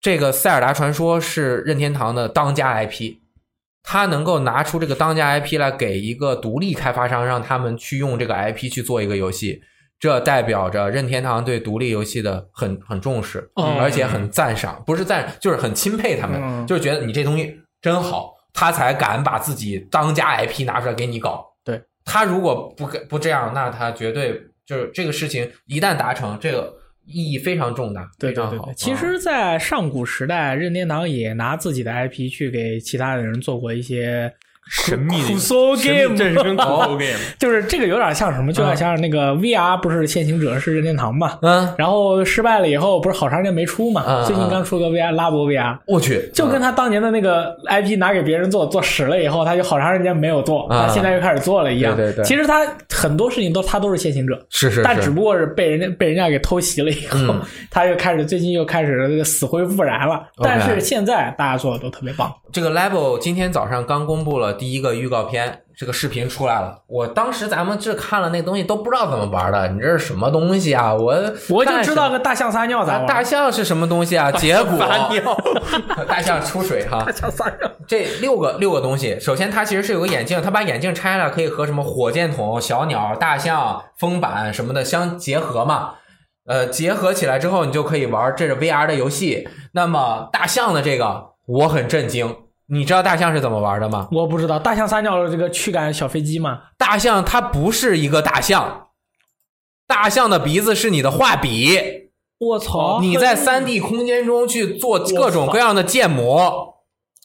[0.00, 3.16] 这个塞尔达传说是任天堂的当家 IP。
[3.90, 9.62] 他能够拿出这个当家 IP 来给一个独立开发商，让他们去用这个 IP 去做一个游戏，
[9.98, 13.78] 这代表着任天堂对独立游戏的很很重视，哦。
[13.80, 16.66] 而且很赞赏，不是赞，就是很钦佩他们，嗯。
[16.66, 21.42] 就是觉得你这东西真好，他才敢把自己当家 IP 拿出来给你搞。
[21.64, 21.82] 对。
[22.04, 26.74] 他如果不给不这样，那他绝对就是这个事情一旦达成，这个
[27.08, 28.74] 意义非常重大，非常好对对对对，。
[28.76, 34.32] 其啊实，在上古时代，任天堂也拿自己的 IP 去给其他的人做过一些
[34.68, 38.52] 神秘的 game，这是跟苦 搜 game，就是这个有点像什么？
[38.52, 41.38] 就有点像那个 VR 不是先行者是任天堂嘛？
[41.42, 44.24] 嗯，然后失败了以后，不是好长时间没出嘛？
[44.26, 51.96] 最近刚出个 VR 拉博 VR，我去，就跟他当年的那个 IP 拿给别人做，做屎了以后，他就好长时间没有做，嗯他现在又开始做了一样。
[51.96, 52.24] 对对对。
[52.24, 54.82] 其实他很多事情都他都是先行者，是是，是。
[54.82, 57.40] 但只不过是被人家被人家给偷袭了以后，嗯。
[57.70, 60.22] 他又开始最近又开始这个死灰复燃了。
[60.42, 66.82] 但是现在大家做的都特别棒，这个 Level 今天早上刚公布了第一个预告片，这个视频出来了。
[66.88, 70.92] 我当时咱们这看了那东西都不知道怎么玩的，你这是什么东西啊？
[70.92, 71.14] 我
[71.48, 73.06] 我就知道个大象撒尿咋啊，玩。
[73.06, 74.30] 大象是什么东西啊？
[74.36, 74.78] 结果
[76.08, 77.04] 大象出水哈。
[77.06, 85.94] 大象撒尿，这六个六个东西，首先它其实是有个眼镜，它把眼镜拆了，可以和什么火箭筒、小鸟、大象、风板什么的相结合嘛。
[86.46, 89.46] 呃，结合起来之后，你就可以玩这是 VR 的游戏。
[89.72, 92.34] 那么大象的这个，我很震惊。
[92.70, 94.08] 你知道大象是怎么玩的吗？
[94.12, 96.60] 我不知道大象撒尿的这个驱赶小飞机吗？
[96.76, 98.88] 大象它不是一个大象，
[99.86, 103.00] 大象的鼻子是你的画笔，我操！
[103.00, 106.74] 你在三 D 空间中去做各种各样的建模。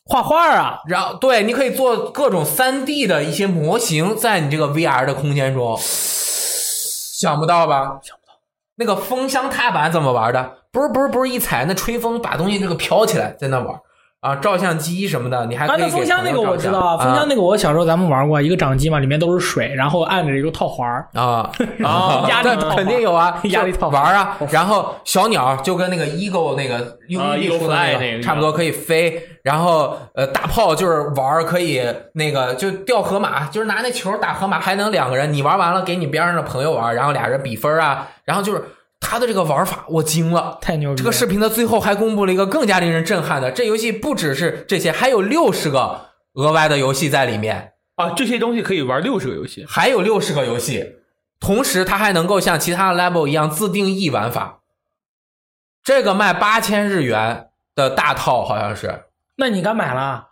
[0.05, 0.79] 画画啊？
[0.87, 7.99] 然后对，你可以做各种三 D 的一些模型，在你这个 VR 的空间中，想不到吧？
[8.01, 8.33] 想不到。
[8.75, 10.57] 那个风箱踏板怎么玩的？
[10.71, 13.79] 不是不是不是一踩，那吹风把东西这个飘起来，在那玩
[14.23, 21.51] 啊，照相机什么的，你还可啊，以给那风箱那个我知道啊，风箱啊那个我小时候咱们玩过，一个掌机嘛，里面都是水，然后按着一个套环儿，啊
[21.83, 24.37] 啊压力肯定有啊， 压力套环玩啊。
[24.49, 29.21] 然后小鸟就跟那个 Eagle 那个用啊力 Eagle 说的那那个差不多可以飞。
[29.43, 31.81] 然后呃，大炮就是玩可以
[32.13, 38.07] 那个就掉河马，就是拿那球打河马，还能两个人，你玩完了给你边上的朋友玩，然后俩人比分啊。
[38.23, 38.63] 然后就是
[39.03, 40.57] 他的这个玩法，我惊了。
[40.61, 40.97] 太牛逼了！
[40.97, 47.73] 这个视频的最后还公布了一个更加令人震撼的，这游戏不只是这些，还有六十个额外的游戏在里面。
[47.95, 50.95] 啊，这些东西可以玩六十个游戏，还有六十个游戏，
[51.39, 54.61] 同时它还能够像其他的 Level 一样自定义玩法。
[55.83, 59.03] 这个卖八千日元的大套好像是，
[59.35, 60.29] 那你敢买了？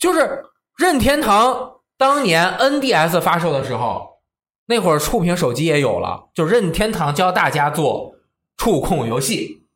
[0.00, 4.15] 就是任天堂当年 NDS 发售的时候，
[4.66, 8.14] 那会儿触屏手机也有了，就任天堂教大家做
[8.56, 9.66] 触控游戏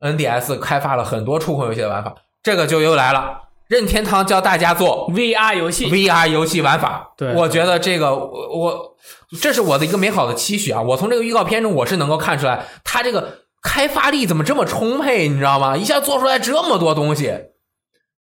[0.00, 8.96] ，NDS 开发了很多触控游戏的玩法，这个就又来了，任天堂教大家做 VR 游戏 VR 游戏玩法，对我觉得这个我我
[9.40, 10.82] 这是我的一个美好的期许啊！
[10.82, 15.76] 我从这个预告片中我是能够看出来，它这个开发力怎么这么充沛，你知道吗？
[15.76, 17.32] 一下做出来这么多东西，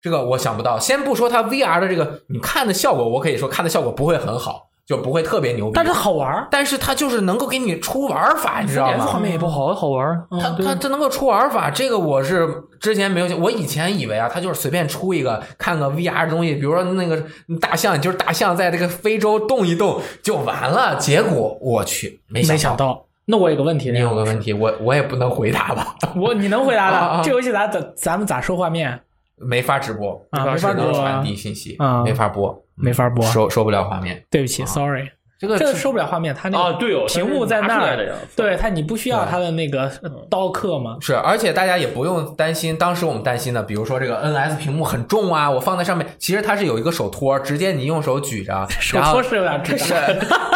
[0.01, 0.77] 这个我想不到。
[0.77, 6.47] 先不说它 VR 的这个你看的效果，我可以说看的效果不会很好，就不会特别牛逼，但是好玩儿。
[6.51, 9.05] 但是它就是能够给你出玩法，你知道吗？
[9.05, 10.21] 画面也不好，好玩。
[10.29, 12.47] 它它它能够出玩法，这个我是
[12.79, 17.23] 之前没有，我以前以为啊，它就是随便出一个看个 VR 的东西，比如说那个
[17.61, 20.97] 大象，就是大象在这个非洲动一动就完了。
[20.97, 22.61] 结果我去，没没想到。
[22.61, 23.05] 想到。
[23.25, 27.23] 那我有个问题，你有个问题，我我也不能回答吧，我你能回答啊啊的？
[27.23, 28.99] 这游戏咱咱咱们咋说画面？
[29.43, 34.23] 没法直播，啊没法传递信息，啊没法播，没法播收收不了画面。
[34.29, 35.09] 对不起，sorry。
[35.41, 37.97] 这个这个收不了画面，它那个啊对哦屏幕在那儿
[38.35, 40.97] 对它你不需要它的那个呃刀刻吗？
[41.01, 49.99] 是，而且大家也不用担心，当时我们担心的，比如说这个 NS 屏幕很重啊，我放在上面，其实它是有一个手托，直接你用手举着， 手然后托是有点智障，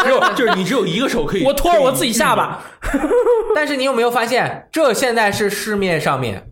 [0.03, 2.62] 只有就是你只有一个手可以，我托着我自己下巴，
[3.56, 6.48] 但是你有没有发现，这现在是市面上面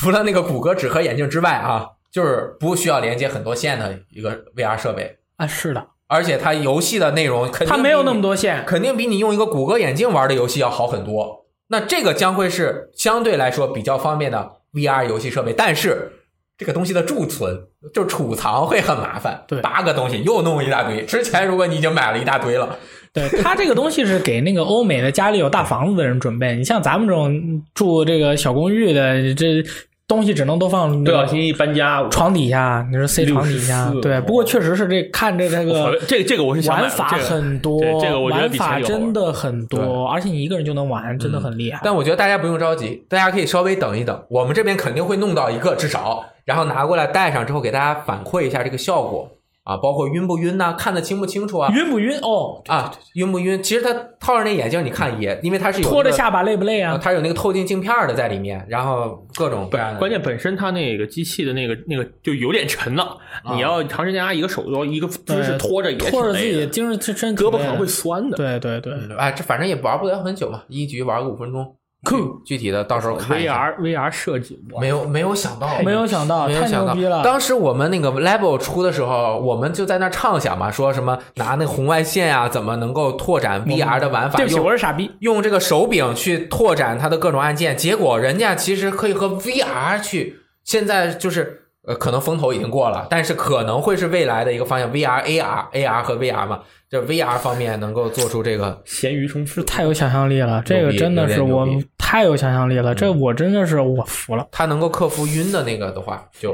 [0.00, 11.46] 除了那个谷歌纸盒眼镜之外啊，就是不需要连接很多线的一个 VR 设备，啊，是的，而且它游戏的内容肯定它没有那么多，多线，肯定比你用一个谷歌眼镜玩的游戏要好很多。
[11.68, 16.12] 那这个将会是相对来说比较方便的 VR 游戏设备，但是
[16.56, 21.04] 这个东西的贮存就储藏会很麻烦，对八个东西又弄一大堆。
[21.04, 22.78] 之前如果你已经买了一大堆了，
[23.16, 29.64] 对它这个东西是给那个欧美的家里有大房子的人准备，你像咱们这种住这个小公寓的，这
[30.08, 34.20] 东西只能都放那个不小心一搬家，床底下，你说塞床底下，对。
[34.20, 41.80] 不过确实是这看着这个这个这个我是想玩法很多，对这个我觉得玩法比前有好玩真的很多，而且你一个人就能玩，真的很厉害。
[41.82, 49.28] 但我觉得大家不用着急，大家可以稍微等一等，我们这边肯定会弄到一个至少，然后拿过来戴上之后给大家反馈一下这个效果
[49.66, 51.68] 啊，包括晕不晕呐、看得清不清楚啊。
[51.74, 52.16] 晕不晕？
[52.20, 53.60] 哦，啊，晕不晕？
[53.60, 56.98] 其实他套上那眼镜，你看也，因为他是有那个拖着下巴累不累啊，啊？
[57.02, 59.98] 它有那个透镜镜片的在里面，然后各种各样的。
[59.98, 63.18] 关键本身它那个机器的那个那个就有点沉了，
[63.52, 68.36] 你要长时间拿一个手要一个姿势拖着也拖着自己精神身体胳膊可能会酸的。
[68.36, 71.76] 对对对，哎，这反正也玩不了很久嘛，一局玩个五分钟。
[72.04, 73.72] 酷，具体的到时候看一下。
[73.72, 77.22] VR VR 设计，没有没有想到，没有想到，太没有想到牛逼了。
[77.24, 84.36] 当时我们那个 Level 出的时候，我们就在那畅想嘛，说什么拿那个红外线啊、怎么能够拓展 VR 的玩法？
[84.36, 85.10] 对不起，我是傻逼。
[85.20, 96.60] 用这个手柄去拓展它的各种按键，结果人家其实可以和 VR 去，现在就是呃，可能风头已经过了，但是可能会是未来的一个方向，VR、AR、AR 和 VR 嘛，
[96.90, 101.64] 就 VR 方面能够做出这个，咸鱼充斥，太有想象力了，这个真的是我
[101.96, 106.52] 太有想象力了，这我真的是我服了，它能够克服晕的那个的话就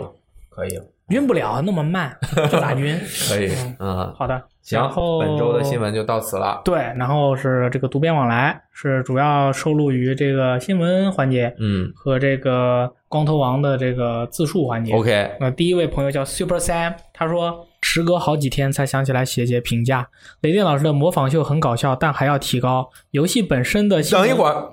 [0.51, 2.17] 可以了，晕不了那么慢，
[2.51, 2.99] 这咋晕？
[3.29, 14.93] 可以，嗯，好的，行然后，本周的新闻就到此了，对，然后是这个读编往来是主要收录于这个新闻环节嗯和这个光头王的这个自述环节。
[14.95, 20.09] ，OK，那第一位朋友叫 Super Sam，他说时隔好几天才想起来写写评价。
[20.41, 22.89] 雷电老师的模仿秀很搞笑，但还要提高。
[23.11, 24.73] 游戏本身的等一会儿。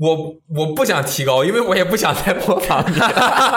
[0.00, 2.94] 我我不想提高，因为我也不想再模仿你，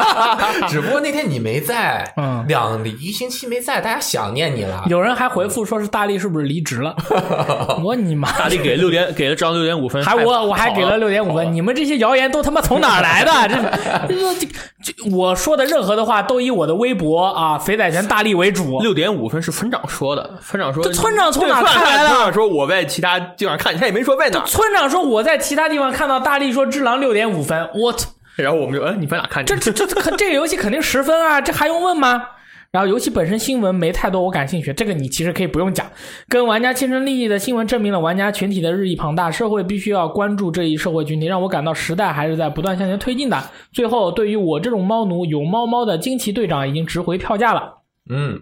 [0.67, 4.83] 只不过那天你没在，嗯两一星期没在，大家想念你了。
[4.87, 6.95] 有人还回复说是大力是不是离职了？
[7.83, 8.31] 我你妈！
[8.33, 14.07] 大力给六点，给了张六点五分，还我我还给了六点五分，你们这些谣言都他妈从哪来的？
[14.07, 14.47] 这这
[14.83, 18.79] 这这我说的任何的话都以我的微博啊肥仔全大力为主。
[18.81, 24.45] 六点五分是村长说的，村长说这村长从哪儿看来的村长说我在其他地方看，他也没说在哪儿。
[24.45, 28.09] 村长说我在其他地方看到大力说只狼六点五分，我操！
[28.35, 29.59] 然后我们就，哎，你在哪看见？
[29.59, 32.29] 这这这这这个游戏肯定十分啊，这还用问吗？
[32.71, 35.85] 然后游戏本身新闻没太多我感兴趣，这个你其实可以不用讲。
[36.27, 43.41] 跟玩家切身利益的新闻证明了玩家群体的日益庞大，社会必须要关注这一社会群体，让我感到时代还是在不断向前推进的。
[43.71, 47.75] 最后，对于我这种猫奴，有猫猫的惊奇队长已经值回票价了。
[48.09, 48.41] 嗯，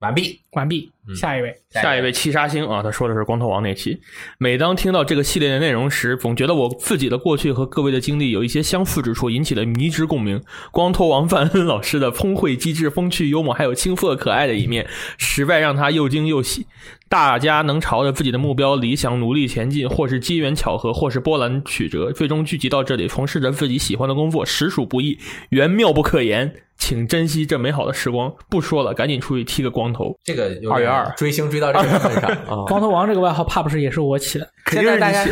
[0.00, 0.40] 完毕。
[0.50, 1.54] 关闭，下一位。
[1.70, 3.98] 下一位七杀星啊，他说的是光头王那期。
[4.38, 10.42] 每当听到这个系列的内容时，总觉得我自己的过去和各位的经历有一些相似之处，引起了迷之共鸣。
[10.70, 14.86] 光头王范恩老师的聪慧、机智、风趣、幽默，还有青涩可爱的一面，
[15.18, 16.66] 实在让他又惊又喜。
[17.08, 25.18] 大家能朝着自己的目标、理想努力前进，或是机缘巧合，或是波澜曲折，最终聚集到这里，从事着自己喜欢的工作，实属不易，
[25.50, 26.54] 缘妙不可言。
[26.78, 28.34] 请珍惜这美好的时光。
[28.50, 30.18] 不说了，赶紧出去剃个光头。
[30.24, 32.64] 这个有点二月二 追星追到这个份上 啊！
[32.66, 34.48] 光头王这个外号怕不是也是我起的？
[34.70, 35.24] 现在大家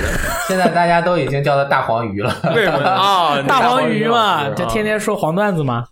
[0.49, 2.35] 现在大家都已经叫他大黄鱼了。
[2.55, 3.43] 为什么 啊？
[3.43, 5.85] 大黄鱼嘛，大黄鱼这天天说黄段子嘛。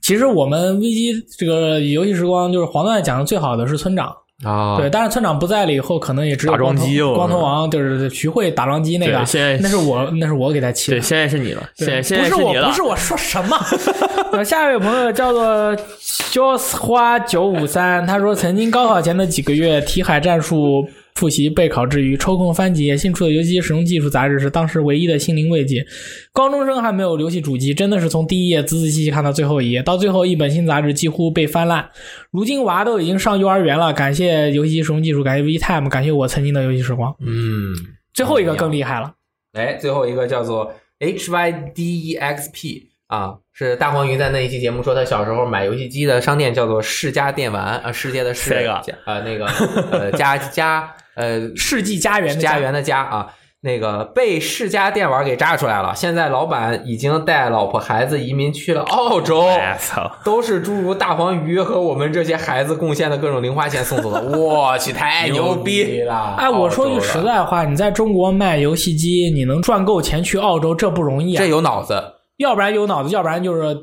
[0.00, 4.12] 其实我们危机这个游戏时光，就是黄段子讲的最好的是村长，
[4.42, 11.04] 啊，对，但是村长不在了以后，可能也只有光头光头王就是 徐慧打桩机那个对，现在那是我那是我给他起对，的。
[11.04, 13.56] 现在是你了，现在对现在不是我，你了，不是我说什么。
[14.32, 25.84] 呃下一位朋友叫做肖花九五三，他说曾经高考前的几个月，题海战术复习备考之余，抽空翻几页新出的游戏机使用技术杂志，是当时唯一的心灵慰藉。
[26.32, 31.88] 高中生还没有游戏主机，真的是从第一页仔仔细细看到最后一页，到最后一本新杂志几乎被翻烂。
[32.30, 37.14] 如今娃都已经上幼儿园了，感谢游戏机使用技术，感谢 VTime，感谢我曾经的游戏时光。
[37.20, 37.74] 嗯，
[38.14, 39.12] 最后一个更厉害了，
[39.52, 49.46] 哎，最后一个叫做 H Y D E X P 啊，是大黄鱼在那一期节目说，他小时候买游戏机的商店叫做世家电玩啊，世界的世 Sega 家呃那个
[49.90, 53.28] 呃家家呃世纪家园的家园的家啊，
[53.60, 55.92] 那个被世家电玩给炸出来了。
[55.94, 59.46] 现在老板已经带老婆孩子移民去了澳洲。
[60.24, 66.34] 都是诸如大黄鱼和我们这些孩子贡献的各种零花钱送走的， 我去，太牛逼了！
[66.38, 71.46] 哎，我说句实在话，你在中国卖游戏机，你能赚够钱去澳洲，这不容易啊这。
[71.48, 72.02] 有脑子，
[72.38, 73.76] 要不然有脑子，要不然就是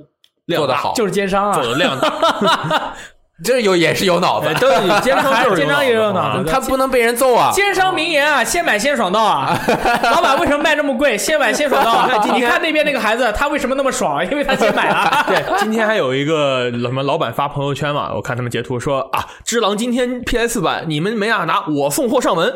[0.48, 1.54] 做的好，就是奸商啊。
[1.54, 2.10] 做的量大，
[3.44, 7.52] 这有也是有脑子哎，都是 奸商，就是奸商也有脑子他不能被人揍啊！
[7.54, 9.58] 奸商名言啊，先买先爽到啊！
[10.04, 11.18] 老板为什么卖这么贵？
[11.18, 12.22] 先买先爽到啊！
[12.34, 14.24] 你看那边那个孩子，他为什么那么爽？
[14.30, 15.26] 因为他先买了。
[15.28, 22.54] 对， 今天还有一个什么老板发朋友圈嘛，我看他们截图说啊，只狼今天 PS 版你们没啊拿，我送货上门，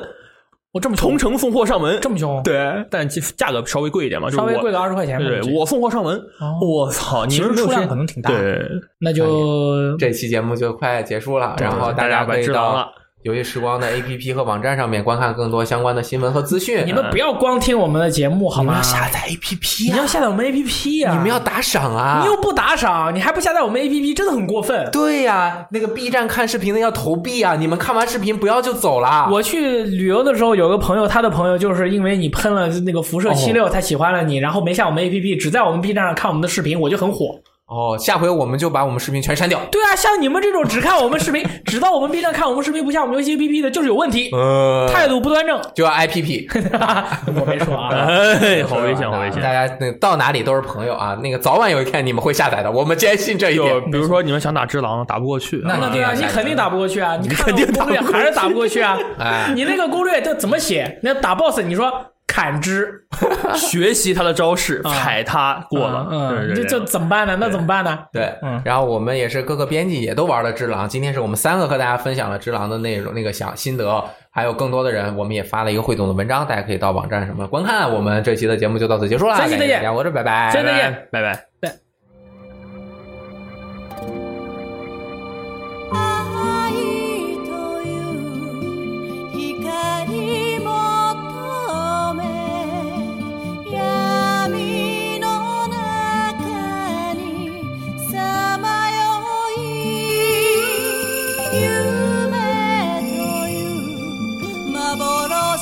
[0.73, 5.19] 我这么同，城送货上门，这么凶，对，但其价格稍微贵一点嘛，就稍微贵个二十块钱。
[5.19, 8.59] 对对，我送货上门，哦我操，你其实出量可能挺大对，
[8.99, 12.87] 那就这期节目就快结束了，然后大家可以玩只狼到了。
[13.23, 16.83] 游戏时光的 APP 和网站上面观看更多相关的新闻和资讯。
[16.85, 18.75] 你们不要光听我们的节目好吗？
[18.75, 21.13] 要下载 APP 你要下载我们 APP 呀！
[21.13, 22.19] 你们要打赏啊！
[22.21, 24.89] 你又不打赏，你还不下载我们 APP，真的很过分。
[24.91, 27.55] 对呀、那个 B 站看视频的要投币啊！
[27.55, 29.29] 你们看完视频不要就走啦。
[29.31, 37.39] 我去旅游的时候，有个朋友，他的朋友就是因为你喷了那个辐射七六，他喜欢了你，然后没下我们 APP，只在我们 B 站上看我们的视频，我就很火。
[37.65, 39.59] 哦，下回我们就把我们视频全删掉。
[39.71, 45.59] 对啊，像你们这种只看我们视频， 只到我们 B 站看我们视频，不下我们游戏 APP 的，就是有问题，呃，态度不端正。
[45.73, 46.47] 就要 IPP，
[47.39, 49.41] 我没说啊， 哎，好危险，好危险。
[49.41, 51.17] 大家那到哪里都是朋友啊。
[51.23, 53.81] 那个早晚有一天你们会下载的，我们坚信这一点。
[53.89, 58.97] 比如说你们想打只狼打不过去，那那对啊，你你肯定打不过去啊，你肯定攻略还是打不过去啊。
[59.19, 60.99] 哎你那个攻略这怎么写？
[61.01, 61.91] 那打 BOSS，你说
[62.33, 63.05] 砍之
[63.55, 67.37] 学习他的招式，踩他过了，嗯，这这怎么办呢？
[67.39, 67.99] 那怎么办呢？
[68.11, 77.93] 对，嗯然后我们也是各个编辑也都玩了《只狼》，今天是我们三个和大家分享了《只狼》的内容，那个想心得，还有更多的人，我们也发了一个汇总的文章，大家可以到网站什么观看。
[77.93, 80.73] 我们这期的节目就到此结束了，下期再见我是拜拜，再见
[81.11, 81.52] 拜拜拜拜。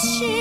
[0.02, 0.41] 是。